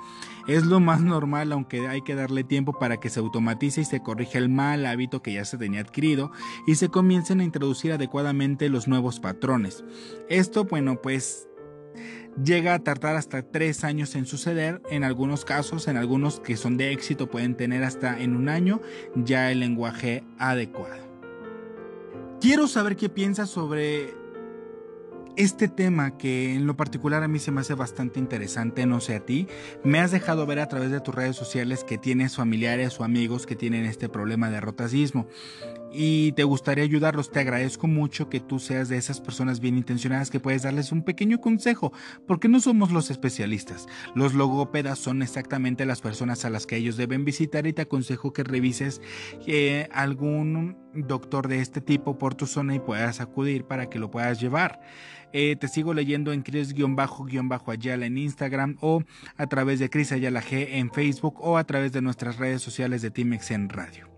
Es 0.47 0.65
lo 0.65 0.79
más 0.79 0.99
normal, 0.99 1.51
aunque 1.51 1.87
hay 1.87 2.01
que 2.01 2.15
darle 2.15 2.43
tiempo 2.43 2.73
para 2.73 2.99
que 2.99 3.11
se 3.11 3.19
automatice 3.19 3.81
y 3.81 3.85
se 3.85 4.01
corrija 4.01 4.39
el 4.39 4.49
mal 4.49 4.87
hábito 4.87 5.21
que 5.21 5.33
ya 5.33 5.45
se 5.45 5.59
tenía 5.59 5.81
adquirido 5.81 6.31
y 6.65 6.73
se 6.73 6.89
comiencen 6.89 7.39
a 7.39 7.43
introducir 7.43 7.91
adecuadamente 7.91 8.67
los 8.67 8.87
nuevos 8.87 9.19
patrones. 9.19 9.83
Esto, 10.27 10.65
bueno, 10.65 10.99
pues 11.03 11.47
llega 12.43 12.73
a 12.73 12.79
tardar 12.79 13.15
hasta 13.15 13.43
tres 13.43 13.83
años 13.83 14.15
en 14.15 14.25
suceder. 14.25 14.81
En 14.89 15.03
algunos 15.03 15.45
casos, 15.45 15.87
en 15.87 15.97
algunos 15.97 16.39
que 16.39 16.57
son 16.57 16.77
de 16.77 16.93
éxito, 16.93 17.29
pueden 17.29 17.55
tener 17.55 17.83
hasta 17.83 18.19
en 18.19 18.35
un 18.35 18.49
año 18.49 18.81
ya 19.13 19.51
el 19.51 19.59
lenguaje 19.59 20.23
adecuado. 20.39 21.08
Quiero 22.41 22.69
saber 22.69 22.95
qué 22.95 23.09
piensas 23.09 23.49
sobre 23.49 24.13
este 25.35 25.67
tema 25.67 26.17
que 26.17 26.53
en 26.53 26.67
lo 26.67 26.77
particular 26.77 27.21
a 27.21 27.27
mí 27.27 27.37
se 27.37 27.51
me 27.51 27.59
hace 27.59 27.73
bastante 27.73 28.17
interesante, 28.17 28.85
no 28.85 29.01
sé 29.01 29.17
a 29.17 29.25
ti. 29.25 29.47
Me 29.83 29.99
has 29.99 30.11
dejado 30.11 30.45
ver 30.45 30.59
a 30.59 30.69
través 30.69 30.89
de 30.89 31.01
tus 31.01 31.13
redes 31.13 31.35
sociales 31.35 31.83
que 31.83 31.97
tienes 31.97 32.37
familiares 32.37 32.97
o 32.97 33.03
amigos 33.03 33.45
que 33.45 33.57
tienen 33.57 33.83
este 33.83 34.07
problema 34.07 34.49
de 34.49 34.61
rotacismo 34.61 35.27
y 35.91 36.31
te 36.33 36.43
gustaría 36.43 36.83
ayudarlos. 36.83 37.31
Te 37.31 37.39
agradezco 37.39 37.87
mucho 37.87 38.29
que 38.29 38.39
tú 38.39 38.59
seas 38.59 38.89
de 38.89 38.97
esas 38.97 39.21
personas 39.21 39.59
bien 39.59 39.77
intencionadas 39.77 40.29
que 40.29 40.39
puedes 40.39 40.63
darles 40.63 40.91
un 40.91 41.03
pequeño 41.03 41.41
consejo, 41.41 41.93
porque 42.27 42.47
no 42.47 42.59
somos 42.59 42.91
los 42.91 43.11
especialistas. 43.11 43.87
Los 44.15 44.33
logópedas 44.33 44.99
son 44.99 45.21
exactamente 45.21 45.85
las 45.85 46.01
personas 46.01 46.45
a 46.45 46.49
las 46.49 46.65
que 46.65 46.77
ellos 46.77 46.97
deben 46.97 47.25
visitar 47.25 47.67
y 47.67 47.73
te 47.73 47.83
aconsejo 47.83 48.33
que 48.33 48.43
revises 48.43 49.01
eh, 49.47 49.87
algún 49.91 50.77
doctor 50.93 51.47
de 51.47 51.61
este 51.61 51.81
tipo 51.81 52.17
por 52.17 52.35
tu 52.35 52.45
zona 52.47 52.75
y 52.75 52.79
puedas 52.79 53.21
acudir 53.21 53.65
para 53.65 53.89
que 53.89 53.99
lo 53.99 54.11
puedas 54.11 54.39
llevar. 54.39 54.81
Eh, 55.31 55.55
te 55.55 55.67
sigo 55.67 55.93
leyendo 55.93 56.33
en 56.33 56.41
Cris-Ayala 56.41 58.05
en 58.05 58.17
Instagram 58.17 58.77
o 58.81 59.03
a 59.37 59.47
través 59.47 59.79
de 59.79 59.89
Cris 59.89 60.11
Ayala 60.11 60.41
G 60.41 60.67
en 60.71 60.91
Facebook 60.91 61.35
o 61.39 61.57
a 61.57 61.63
través 61.65 61.91
de 61.91 62.01
nuestras 62.01 62.37
redes 62.37 62.61
sociales 62.61 63.01
de 63.03 63.11
Timex 63.11 63.51
en 63.51 63.69
Radio. 63.69 64.08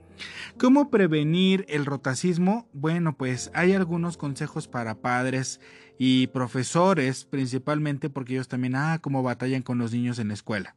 ¿Cómo 0.62 0.92
prevenir 0.92 1.66
el 1.70 1.88
rotacismo? 1.88 2.70
Bueno, 2.72 3.18
pues 3.18 3.50
hay 3.56 3.74
algunos 3.74 4.16
consejos 4.16 4.68
para 4.68 5.02
padres 5.02 5.60
y 5.98 6.28
profesores, 6.28 7.26
principalmente 7.26 8.12
porque 8.12 8.34
ellos 8.34 8.48
también, 8.48 8.76
ah, 8.76 9.00
cómo 9.02 9.24
batallan 9.24 9.64
con 9.64 9.80
los 9.80 9.92
niños 9.92 10.20
en 10.20 10.28
la 10.28 10.36
escuela. 10.36 10.76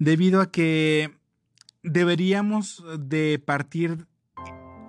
Debido 0.00 0.40
a 0.40 0.50
que 0.50 1.20
deberíamos 1.84 2.82
de 2.98 3.38
partir 3.38 4.08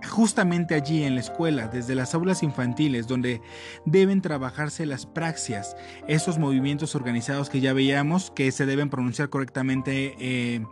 justamente 0.09 0.73
allí 0.73 1.03
en 1.03 1.13
la 1.13 1.21
escuela, 1.21 1.67
desde 1.67 1.93
las 1.93 2.15
aulas 2.15 2.41
infantiles, 2.41 3.05
donde 3.05 3.39
deben 3.85 4.23
trabajarse 4.23 4.87
las 4.87 5.05
praxias, 5.05 5.77
esos 6.07 6.39
movimientos 6.39 6.95
organizados 6.95 7.51
que 7.51 7.61
ya 7.61 7.73
veíamos, 7.73 8.31
que 8.31 8.51
se 8.51 8.65
deben 8.65 8.89
pronunciar 8.89 9.29
correctamente. 9.29 10.15
Eh, 10.17 10.65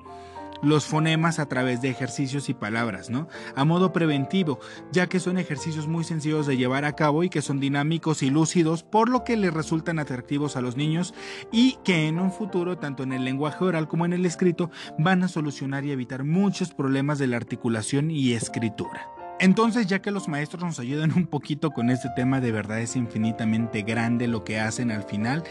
los 0.62 0.86
fonemas 0.86 1.40
a 1.40 1.48
través 1.48 1.82
de 1.82 1.90
ejercicios 1.90 2.50
y 2.50 2.54
palabras, 2.54 3.10
¿no? 3.10 3.28
A 3.56 3.66
modo 3.66 3.94
preventivo, 3.94 4.60
ya 4.92 5.08
que 5.08 5.20
son 5.20 5.38
ejercicios 5.38 5.88
muy 5.88 6.04
sencillos 6.04 6.48
de 6.48 6.58
llevar 6.58 6.86
a 6.86 6.96
cabo 6.96 7.24
y 7.24 7.30
que 7.30 7.42
son 7.42 7.60
dinámicos 7.60 8.24
y 8.24 8.30
lúcidos, 8.30 8.84
por 8.84 9.10
lo 9.10 9.24
que 9.24 9.38
les 9.38 9.54
resultan 9.54 10.00
atractivos 10.00 10.56
a 10.56 10.62
los 10.62 10.76
niños 10.76 11.14
y 11.52 11.78
que 11.84 12.08
en 12.08 12.20
un 12.20 12.32
futuro, 12.32 12.78
tanto 12.78 13.04
en 13.04 13.14
el 13.14 13.26
lenguaje 13.26 13.64
oral 13.64 13.88
como 13.88 14.06
en 14.06 14.14
el 14.14 14.26
escrito, 14.26 14.72
van 14.98 15.24
a 15.24 15.28
solucionar 15.28 15.86
y 15.86 15.92
evitar 15.92 16.24
muchos 16.24 16.74
problemas 16.74 17.20
de 17.20 17.28
la 17.28 17.38
articulación 17.38 18.12
y 18.12 18.34
escritura. 18.34 19.19
Entonces, 19.40 19.88
ya 19.88 20.02
que 20.02 20.12
los 20.12 20.28
maestros 20.28 20.64
nos 20.64 20.80
ayudan 20.80 21.14
un 21.16 21.26
poquito 21.26 21.72
con 21.72 21.90
este 21.90 22.10
tema, 22.16 22.42
de 22.42 22.52
verdad 22.52 22.82
es 22.82 22.96
infinitamente 22.96 23.84
grande 23.84 24.28
lo 24.28 24.44
que 24.44 24.60
hacen 24.60 24.92
al 24.92 25.04
final 25.04 25.44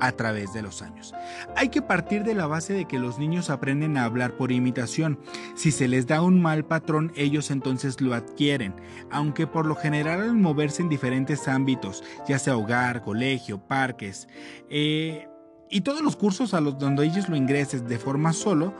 a 0.00 0.12
través 0.12 0.52
de 0.52 0.62
los 0.62 0.82
años. 0.82 1.14
Hay 1.56 1.68
que 1.68 1.80
partir 1.80 2.24
de 2.24 2.34
la 2.34 2.46
base 2.46 2.72
de 2.72 2.86
que 2.86 2.98
los 2.98 3.18
niños 3.18 3.48
aprenden 3.48 3.96
a 3.96 4.04
hablar 4.04 4.36
por 4.36 4.52
imitación. 4.52 5.20
Si 5.54 5.70
se 5.70 5.88
les 5.88 6.06
da 6.06 6.22
un 6.22 6.42
mal 6.42 6.64
patrón, 6.64 7.12
ellos 7.16 7.50
entonces 7.50 8.00
lo 8.00 8.14
adquieren, 8.14 8.74
aunque 9.10 9.46
por 9.46 9.64
lo 9.64 9.76
general 9.76 10.22
al 10.22 10.34
moverse 10.34 10.82
en 10.82 10.88
diferentes 10.88 11.48
ámbitos, 11.48 12.02
ya 12.28 12.38
sea 12.38 12.56
hogar, 12.56 13.02
colegio, 13.02 13.58
parques, 13.58 14.28
eh, 14.68 15.28
y 15.70 15.80
todos 15.82 16.02
los 16.02 16.16
cursos 16.16 16.54
a 16.54 16.60
los 16.60 16.78
donde 16.78 17.04
ellos 17.04 17.28
lo 17.28 17.36
ingreses 17.36 17.86
de 17.88 17.98
forma 17.98 18.32
solo, 18.32 18.74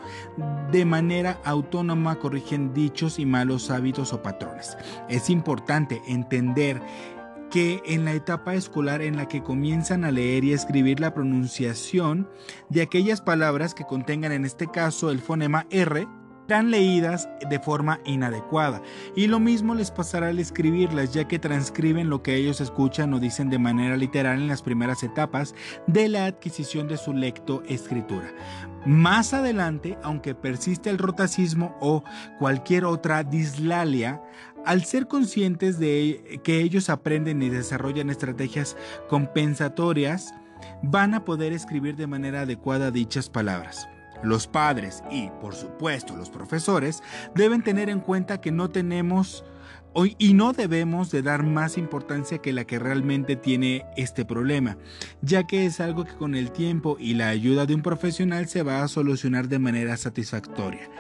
de 0.70 0.84
manera 0.84 1.41
autónoma 1.45 2.18
corrigen 2.18 2.72
dichos 2.72 3.18
y 3.18 3.26
malos 3.26 3.70
hábitos 3.70 4.12
o 4.12 4.22
patrones. 4.22 4.76
Es 5.09 5.30
importante 5.30 6.01
entender 6.07 6.80
que 7.51 7.82
en 7.87 8.05
la 8.05 8.12
etapa 8.12 8.55
escolar 8.55 9.03
en 9.03 9.16
la 9.16 9.28
que 9.28 9.43
comienzan 9.43 10.05
a 10.05 10.11
leer 10.11 10.45
y 10.45 10.53
escribir 10.53 11.01
la 11.01 11.14
pronunciación 11.14 12.28
de 12.68 12.82
aquellas 12.82 13.20
palabras 13.20 13.74
que 13.74 13.84
contengan 13.84 14.32
en 14.32 14.45
este 14.45 14.66
caso 14.66 15.11
el 15.11 15.20
fonema 15.20 15.66
R, 15.70 16.07
serán 16.47 16.71
leídas 16.71 17.29
de 17.51 17.59
forma 17.59 18.01
inadecuada. 18.05 18.81
Y 19.17 19.27
lo 19.27 19.41
mismo 19.41 19.75
les 19.75 19.91
pasará 19.91 20.29
al 20.29 20.39
escribirlas, 20.39 21.13
ya 21.13 21.27
que 21.27 21.39
transcriben 21.39 22.09
lo 22.09 22.23
que 22.23 22.37
ellos 22.37 22.61
escuchan 22.61 23.13
o 23.15 23.19
dicen 23.19 23.51
de 23.51 23.59
manera 23.59 23.97
literal 23.97 24.39
en 24.39 24.49
las 24.49 24.63
primeras 24.63 25.03
etapas 25.03 25.55
de 25.87 26.09
la 26.09 26.27
adquisición 26.27 26.87
de 26.87 26.99
su 26.99 27.13
lectoescritura. 27.13 28.33
Más 28.85 29.35
adelante, 29.35 29.99
aunque 30.03 30.35
persiste 30.37 30.91
el 30.91 30.99
rotacismo 30.99 31.77
o 31.81 32.05
cualquier 32.39 32.85
otra 32.85 33.25
dislalia, 33.25 34.23
al 34.65 34.85
ser 34.85 35.09
conscientes 35.09 35.79
de 35.79 36.41
que 36.45 36.61
ellos 36.61 36.91
aprenden 36.91 37.43
y 37.43 37.49
desarrollan 37.49 38.11
estrategias 38.11 38.77
compensatorias, 39.09 40.33
van 40.83 41.15
a 41.15 41.25
poder 41.25 41.53
escribir 41.53 41.97
de 41.97 42.07
manera 42.07 42.43
adecuada 42.43 42.91
dichas 42.91 43.29
palabras. 43.29 43.89
Los 44.23 44.47
padres 44.47 45.03
y, 45.11 45.31
por 45.41 45.55
supuesto, 45.55 46.17
los 46.17 46.31
profesores 46.31 47.03
deben 47.35 47.62
tener 47.62 47.91
en 47.91 48.01
cuenta 48.01 48.41
que 48.41 48.53
no 48.53 48.71
tenemos 48.71 49.45
y 50.19 50.35
no 50.35 50.53
debemos 50.53 51.11
de 51.11 51.23
dar 51.23 51.43
más 51.43 51.79
importancia 51.79 52.39
que 52.39 52.53
la 52.53 52.67
que 52.67 52.79
realmente 52.79 53.35
tiene 53.35 53.87
este 53.97 54.27
problema, 54.27 54.77
ya 55.23 55.47
que 55.47 55.64
es 55.64 55.81
algo 55.81 56.05
que 56.05 56.14
con 56.14 56.35
el 56.35 56.53
tiempo 56.53 56.97
y 57.01 57.14
la 57.14 57.29
ayuda 57.29 57.64
de 57.64 57.75
un 57.75 57.83
profesional 57.83 58.47
se 58.47 58.62
va 58.62 58.83
a 58.83 58.89
solucionar 58.89 59.49
de 59.49 59.59
manera 59.59 59.97
satisfactoria 59.97 60.91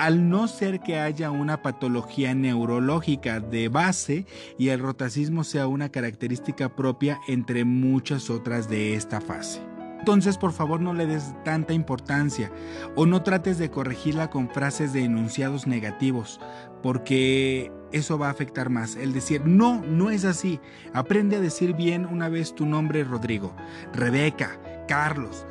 al 0.00 0.30
no 0.30 0.48
ser 0.48 0.80
que 0.80 0.98
haya 0.98 1.30
una 1.30 1.60
patología 1.60 2.34
neurológica 2.34 3.38
de 3.38 3.68
base 3.68 4.24
y 4.56 4.70
el 4.70 4.80
rotacismo 4.80 5.44
sea 5.44 5.66
una 5.66 5.90
característica 5.90 6.74
propia 6.74 7.20
entre 7.28 7.66
muchas 7.66 8.30
otras 8.30 8.70
de 8.70 8.94
esta 8.94 9.20
fase. 9.20 9.60
Entonces, 10.00 10.38
por 10.38 10.52
favor, 10.52 10.80
no 10.80 10.94
le 10.94 11.06
des 11.06 11.34
tanta 11.44 11.74
importancia 11.74 12.50
o 12.96 13.04
no 13.04 13.22
trates 13.22 13.58
de 13.58 13.70
corregirla 13.70 14.30
con 14.30 14.48
frases 14.48 14.94
de 14.94 15.04
enunciados 15.04 15.66
negativos, 15.66 16.40
porque 16.82 17.70
eso 17.92 18.18
va 18.18 18.28
a 18.28 18.30
afectar 18.30 18.70
más. 18.70 18.96
El 18.96 19.12
decir, 19.12 19.42
no, 19.44 19.82
no 19.82 20.08
es 20.10 20.24
así. 20.24 20.58
Aprende 20.94 21.36
a 21.36 21.40
decir 21.40 21.74
bien 21.74 22.06
una 22.06 22.30
vez 22.30 22.54
tu 22.54 22.64
nombre, 22.64 23.04
Rodrigo, 23.04 23.54
Rebeca, 23.92 24.58
Carlos. 24.88 25.46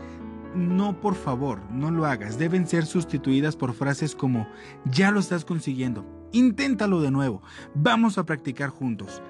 No, 0.55 0.99
por 0.99 1.13
favor, 1.13 1.61
no 1.69 1.91
lo 1.91 2.07
hagas. 2.07 2.39
Deben 2.39 2.67
ser 2.67 2.87
sustituidas 2.87 3.55
por 3.55 3.75
frases 3.75 4.15
como, 4.15 4.47
ya 4.85 5.11
lo 5.11 5.19
estás 5.19 5.45
consiguiendo. 5.45 6.07
Inténtalo 6.31 7.01
de 7.01 7.11
nuevo. 7.11 7.43
Vamos 7.75 8.17
a 8.17 8.25
practicar 8.25 8.69
juntos. 8.69 9.21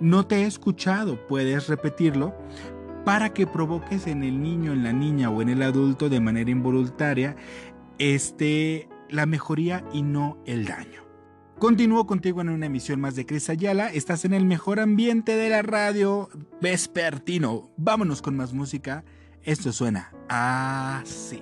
No 0.00 0.26
te 0.26 0.36
he 0.36 0.46
escuchado, 0.46 1.26
puedes 1.28 1.68
repetirlo 1.68 2.34
para 3.04 3.32
que 3.32 3.46
provoques 3.46 4.06
en 4.06 4.22
el 4.22 4.42
niño, 4.42 4.72
en 4.72 4.84
la 4.84 4.92
niña 4.92 5.30
o 5.30 5.42
en 5.42 5.48
el 5.48 5.62
adulto 5.62 6.08
de 6.08 6.20
manera 6.20 6.50
involuntaria 6.50 7.36
este, 7.98 8.88
la 9.08 9.26
mejoría 9.26 9.84
y 9.92 10.02
no 10.02 10.38
el 10.46 10.66
daño. 10.66 11.02
Continúo 11.58 12.06
contigo 12.06 12.40
en 12.40 12.48
una 12.48 12.66
emisión 12.66 13.00
más 13.00 13.14
de 13.14 13.24
Cris 13.24 13.48
Ayala. 13.48 13.92
Estás 13.92 14.24
en 14.24 14.32
el 14.32 14.44
mejor 14.44 14.80
ambiente 14.80 15.36
de 15.36 15.48
la 15.48 15.62
radio 15.62 16.28
vespertino. 16.60 17.70
Vámonos 17.76 18.20
con 18.20 18.36
más 18.36 18.52
música. 18.52 19.04
Esto 19.44 19.72
suena 19.72 20.12
así. 20.28 21.40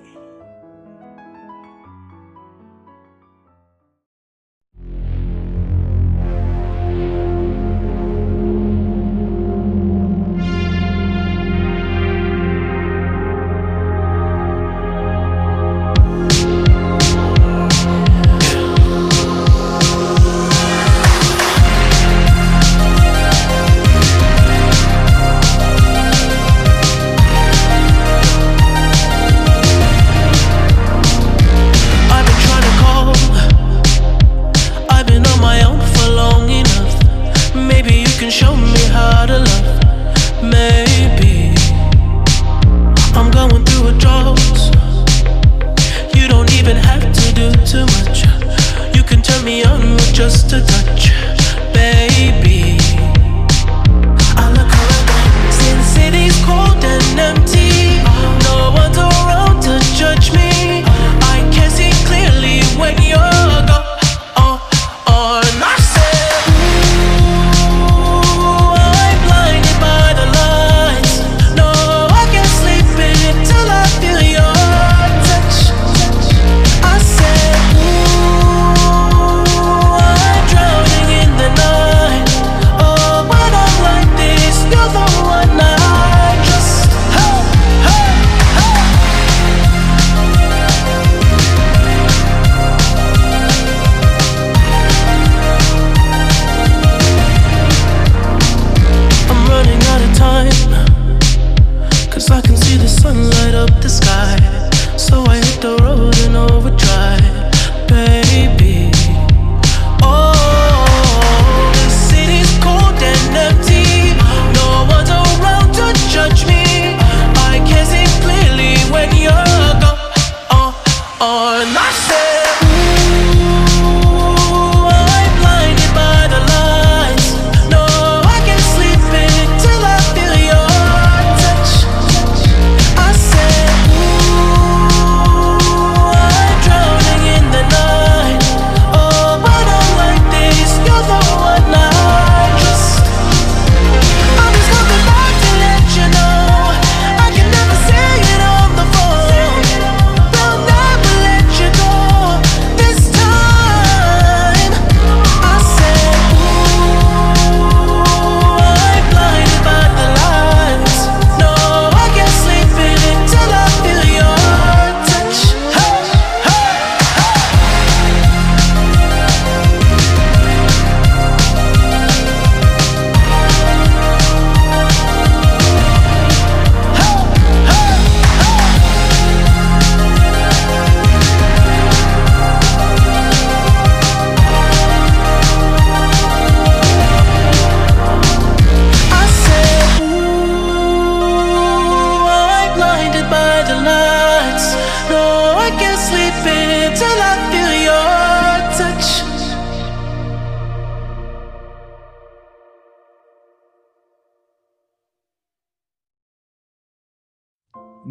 Road 105.81 106.17
in 106.25 106.35
overdrive, 106.35 107.30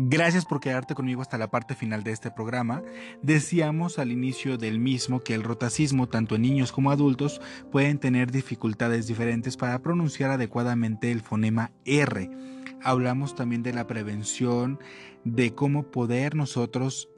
Gracias 0.03 0.47
por 0.47 0.61
quedarte 0.61 0.95
conmigo 0.95 1.21
hasta 1.21 1.37
la 1.37 1.51
parte 1.51 1.75
final 1.75 2.03
de 2.03 2.13
este 2.13 2.31
programa. 2.31 2.83
Decíamos 3.21 3.99
al 3.99 4.11
inicio 4.11 4.57
del 4.57 4.81
mismo 4.81 5.21
que 5.21 5.35
el 5.35 5.43
rotacismo, 5.43 6.09
tanto 6.09 6.37
en 6.37 6.43
niños 6.43 6.73
como 6.73 6.91
adultos, 6.91 7.43
pueden 7.71 7.99
tener 7.99 8.33
dificultades 8.33 9.07
diferentes 9.07 9.59
para 9.59 9.83
pronunciar 9.83 10.31
adecuadamente 10.31 11.13
el 11.13 11.21
fonema 11.21 11.73
R. 11.85 12.31
Hablamos 12.83 13.35
también 13.35 13.63
de 13.63 13.75
la 13.75 13.87
prevención, 13.87 14.81
de 15.25 15.55
cómo 15.55 15.83
poder 15.83 16.35
nosotros 16.35 17.11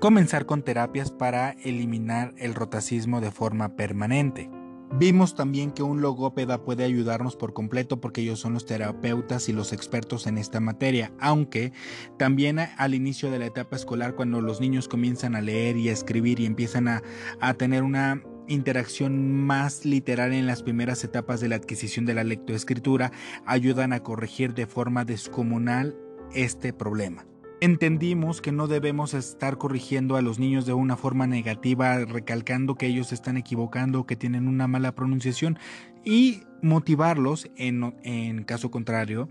comenzar 0.00 0.46
con 0.46 0.62
terapias 0.62 1.10
para 1.10 1.50
eliminar 1.62 2.32
el 2.38 2.54
rotacismo 2.54 3.20
de 3.20 3.30
forma 3.30 3.76
permanente. 3.76 4.48
Vimos 4.92 5.34
también 5.34 5.72
que 5.72 5.82
un 5.82 6.00
logópeda 6.00 6.64
puede 6.64 6.84
ayudarnos 6.84 7.36
por 7.36 7.52
completo 7.52 8.00
porque 8.00 8.22
ellos 8.22 8.40
son 8.40 8.54
los 8.54 8.64
terapeutas 8.64 9.48
y 9.48 9.52
los 9.52 9.72
expertos 9.72 10.26
en 10.26 10.38
esta 10.38 10.60
materia, 10.60 11.12
aunque 11.18 11.72
también 12.18 12.58
al 12.58 12.94
inicio 12.94 13.30
de 13.30 13.38
la 13.38 13.46
etapa 13.46 13.76
escolar, 13.76 14.14
cuando 14.14 14.40
los 14.40 14.60
niños 14.60 14.88
comienzan 14.88 15.34
a 15.34 15.42
leer 15.42 15.76
y 15.76 15.88
a 15.88 15.92
escribir 15.92 16.40
y 16.40 16.46
empiezan 16.46 16.88
a, 16.88 17.02
a 17.40 17.54
tener 17.54 17.82
una 17.82 18.22
interacción 18.48 19.32
más 19.32 19.84
literal 19.84 20.32
en 20.32 20.46
las 20.46 20.62
primeras 20.62 21.02
etapas 21.04 21.40
de 21.40 21.48
la 21.48 21.56
adquisición 21.56 22.06
de 22.06 22.14
la 22.14 22.24
lectoescritura, 22.24 23.12
ayudan 23.44 23.92
a 23.92 24.02
corregir 24.02 24.54
de 24.54 24.66
forma 24.66 25.04
descomunal 25.04 25.96
este 26.32 26.72
problema. 26.72 27.26
Entendimos 27.60 28.42
que 28.42 28.52
no 28.52 28.66
debemos 28.66 29.14
estar 29.14 29.56
corrigiendo 29.56 30.16
a 30.16 30.22
los 30.22 30.38
niños 30.38 30.66
de 30.66 30.74
una 30.74 30.96
forma 30.96 31.26
negativa, 31.26 32.04
recalcando 32.04 32.74
que 32.74 32.86
ellos 32.86 33.12
están 33.12 33.38
equivocando 33.38 34.04
que 34.04 34.14
tienen 34.14 34.46
una 34.46 34.68
mala 34.68 34.94
pronunciación 34.94 35.58
y 36.04 36.42
motivarlos, 36.60 37.50
en, 37.56 37.94
en 38.02 38.44
caso 38.44 38.70
contrario, 38.70 39.30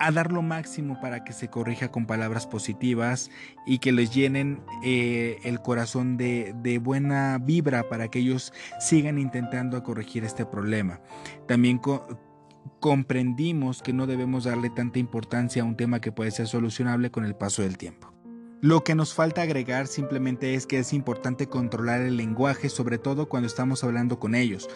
a 0.00 0.10
dar 0.10 0.32
lo 0.32 0.40
máximo 0.40 0.98
para 0.98 1.24
que 1.24 1.34
se 1.34 1.48
corrija 1.48 1.92
con 1.92 2.06
palabras 2.06 2.46
positivas 2.46 3.30
y 3.66 3.78
que 3.78 3.92
les 3.92 4.12
llenen 4.12 4.62
eh, 4.82 5.38
el 5.44 5.60
corazón 5.60 6.16
de, 6.16 6.80
buena 6.82 7.38
vibra 7.38 7.88
para 7.88 8.08
que 8.08 8.20
ellos 8.20 8.52
sigan 8.80 9.18
intentando 9.18 9.82
corregir 9.82 10.24
este 10.24 10.46
problema. 10.46 11.00
También 11.46 11.78
comprendimos 12.80 13.82
que 13.82 13.92
no 13.92 14.06
debemos 14.06 14.44
darle 14.44 14.70
tanta 14.70 14.98
importancia 14.98 15.62
a 15.62 15.66
un 15.66 15.76
tema 15.76 16.00
que 16.00 16.12
puede 16.12 16.30
ser 16.30 16.46
solucionable 16.46 17.10
con 17.10 17.24
el 17.24 17.34
paso 17.34 17.62
del 17.62 17.78
tiempo. 17.78 18.10
Lo 18.62 18.84
que 18.84 18.94
nos 18.94 19.14
falta 19.14 19.40
agregar 19.40 19.86
simplemente 19.86 20.52
es 20.54 20.66
que 20.66 20.78
es 20.78 20.92
importante 20.92 21.46
controlar 21.46 22.02
el 22.02 22.18
lenguaje, 22.18 22.68
sobre 22.68 22.98
todo 22.98 23.26
cuando 23.26 23.46
estamos 23.46 23.82
hablando 23.84 24.18
con 24.18 24.34
ellos, 24.34 24.68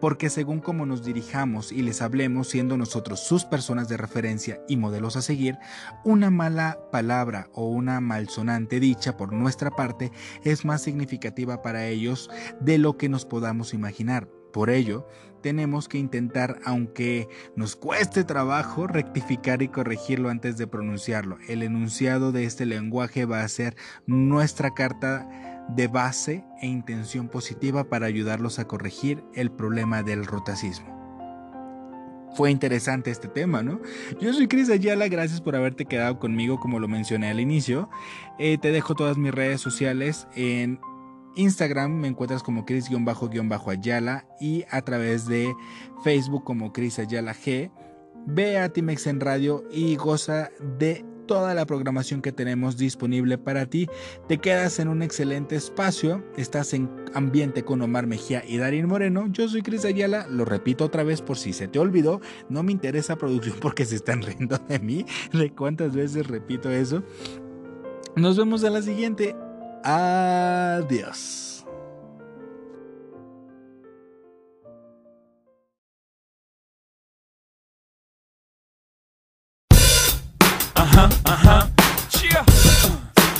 porque 0.00 0.30
según 0.30 0.60
cómo 0.60 0.86
nos 0.86 1.02
dirijamos 1.02 1.72
y 1.72 1.82
les 1.82 2.02
hablemos, 2.02 2.46
siendo 2.46 2.76
nosotros 2.76 3.18
sus 3.18 3.44
personas 3.44 3.88
de 3.88 3.96
referencia 3.96 4.60
y 4.68 4.76
modelos 4.76 5.16
a 5.16 5.22
seguir, 5.22 5.58
una 6.04 6.30
mala 6.30 6.78
palabra 6.92 7.48
o 7.52 7.66
una 7.66 8.00
malsonante 8.00 8.78
dicha 8.78 9.16
por 9.16 9.32
nuestra 9.32 9.72
parte 9.72 10.12
es 10.44 10.64
más 10.64 10.82
significativa 10.82 11.62
para 11.62 11.88
ellos 11.88 12.30
de 12.60 12.78
lo 12.78 12.96
que 12.96 13.08
nos 13.08 13.24
podamos 13.24 13.74
imaginar. 13.74 14.28
Por 14.52 14.70
ello, 14.70 15.06
tenemos 15.42 15.88
que 15.88 15.98
intentar, 15.98 16.60
aunque 16.64 17.28
nos 17.56 17.76
cueste 17.76 18.24
trabajo, 18.24 18.86
rectificar 18.86 19.60
y 19.62 19.68
corregirlo 19.68 20.30
antes 20.30 20.56
de 20.56 20.66
pronunciarlo. 20.66 21.38
El 21.48 21.62
enunciado 21.62 22.32
de 22.32 22.44
este 22.44 22.64
lenguaje 22.64 23.24
va 23.24 23.42
a 23.42 23.48
ser 23.48 23.76
nuestra 24.06 24.72
carta 24.72 25.28
de 25.68 25.88
base 25.88 26.44
e 26.60 26.66
intención 26.66 27.28
positiva 27.28 27.84
para 27.84 28.06
ayudarlos 28.06 28.58
a 28.58 28.66
corregir 28.66 29.22
el 29.34 29.50
problema 29.50 30.02
del 30.02 30.24
rotacismo. 30.26 30.92
Fue 32.34 32.50
interesante 32.50 33.10
este 33.10 33.28
tema, 33.28 33.62
¿no? 33.62 33.80
Yo 34.18 34.32
soy 34.32 34.48
Cris 34.48 34.70
Ayala, 34.70 35.08
gracias 35.08 35.42
por 35.42 35.54
haberte 35.54 35.84
quedado 35.84 36.18
conmigo 36.18 36.58
como 36.58 36.80
lo 36.80 36.88
mencioné 36.88 37.28
al 37.28 37.40
inicio. 37.40 37.90
Eh, 38.38 38.56
te 38.56 38.72
dejo 38.72 38.94
todas 38.94 39.18
mis 39.18 39.32
redes 39.32 39.60
sociales 39.60 40.26
en 40.34 40.80
Instagram 41.36 41.92
me 41.92 42.08
encuentras 42.08 42.42
como 42.42 42.64
Chris-Ayala 42.64 44.26
y 44.40 44.64
a 44.70 44.82
través 44.82 45.26
de 45.26 45.54
Facebook 46.02 46.44
como 46.44 46.72
Chris 46.72 46.98
Ayala 46.98 47.34
G. 47.34 47.70
Ve 48.26 48.58
a 48.58 48.68
Timex 48.68 49.06
en 49.06 49.20
Radio 49.20 49.64
y 49.70 49.96
goza 49.96 50.50
de 50.78 51.04
toda 51.26 51.54
la 51.54 51.66
programación 51.66 52.20
que 52.20 52.32
tenemos 52.32 52.76
disponible 52.76 53.38
para 53.38 53.66
ti. 53.66 53.88
Te 54.28 54.38
quedas 54.38 54.78
en 54.78 54.88
un 54.88 55.02
excelente 55.02 55.56
espacio. 55.56 56.24
Estás 56.36 56.74
en 56.74 56.90
ambiente 57.14 57.64
con 57.64 57.80
Omar 57.82 58.06
Mejía 58.06 58.44
y 58.46 58.58
Darín 58.58 58.86
Moreno. 58.86 59.26
Yo 59.30 59.48
soy 59.48 59.62
Cris 59.62 59.84
Ayala. 59.84 60.26
Lo 60.28 60.44
repito 60.44 60.84
otra 60.84 61.04
vez 61.04 61.22
por 61.22 61.38
si 61.38 61.52
se 61.52 61.68
te 61.68 61.78
olvidó. 61.78 62.20
No 62.48 62.62
me 62.62 62.72
interesa 62.72 63.16
producción 63.16 63.56
porque 63.60 63.84
se 63.84 63.96
están 63.96 64.22
riendo 64.22 64.58
de 64.68 64.78
mí. 64.78 65.06
De 65.32 65.50
cuántas 65.50 65.94
veces 65.94 66.26
repito 66.26 66.70
eso. 66.70 67.02
Nos 68.14 68.36
vemos 68.36 68.62
a 68.64 68.70
la 68.70 68.82
siguiente. 68.82 69.34
Adiós. 69.84 71.64
Uh-huh, 80.76 81.08
uh-huh. 81.26 81.66
Cheer. 82.10 82.42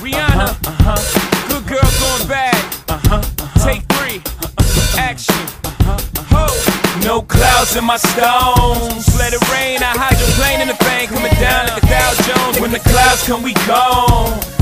Rihanna. 0.02 0.50
Uh-huh. 0.66 1.48
Good 1.48 1.66
girl 1.68 1.90
going 2.00 2.28
bad. 2.28 2.54
Uh-huh. 2.88 3.22
Take 3.64 3.82
three. 3.94 4.18
uh-huh, 4.58 4.98
Action. 4.98 5.34
Ho. 6.32 6.46
No 7.04 7.22
clouds 7.22 7.76
in 7.76 7.84
my 7.84 7.96
stones. 7.98 9.06
Let 9.18 9.32
it 9.32 9.42
rain. 9.52 9.82
I 9.82 9.94
hydroplane 9.94 10.60
in 10.60 10.68
the 10.68 10.78
bank. 10.84 11.10
Coming 11.10 11.34
down 11.38 11.68
like 11.68 11.82
a 11.82 11.86
Dow 11.86 12.12
Jones. 12.26 12.60
When 12.60 12.72
the 12.72 12.80
clouds 12.80 13.26
come, 13.26 13.42
we 13.42 13.54
gone. 13.66 14.61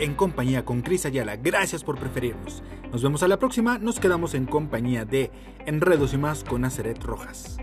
en 0.00 0.14
compañía 0.14 0.64
con 0.64 0.80
Cris 0.80 1.06
Ayala. 1.06 1.36
Gracias 1.36 1.84
por 1.84 1.98
preferirnos. 1.98 2.62
Nos 2.90 3.02
vemos 3.02 3.22
a 3.22 3.28
la 3.28 3.38
próxima. 3.38 3.78
Nos 3.78 4.00
quedamos 4.00 4.34
en 4.34 4.46
compañía 4.46 5.04
de 5.04 5.30
Enredos 5.66 6.14
y 6.14 6.18
más 6.18 6.42
con 6.42 6.64
Aceret 6.64 7.02
Rojas. 7.02 7.58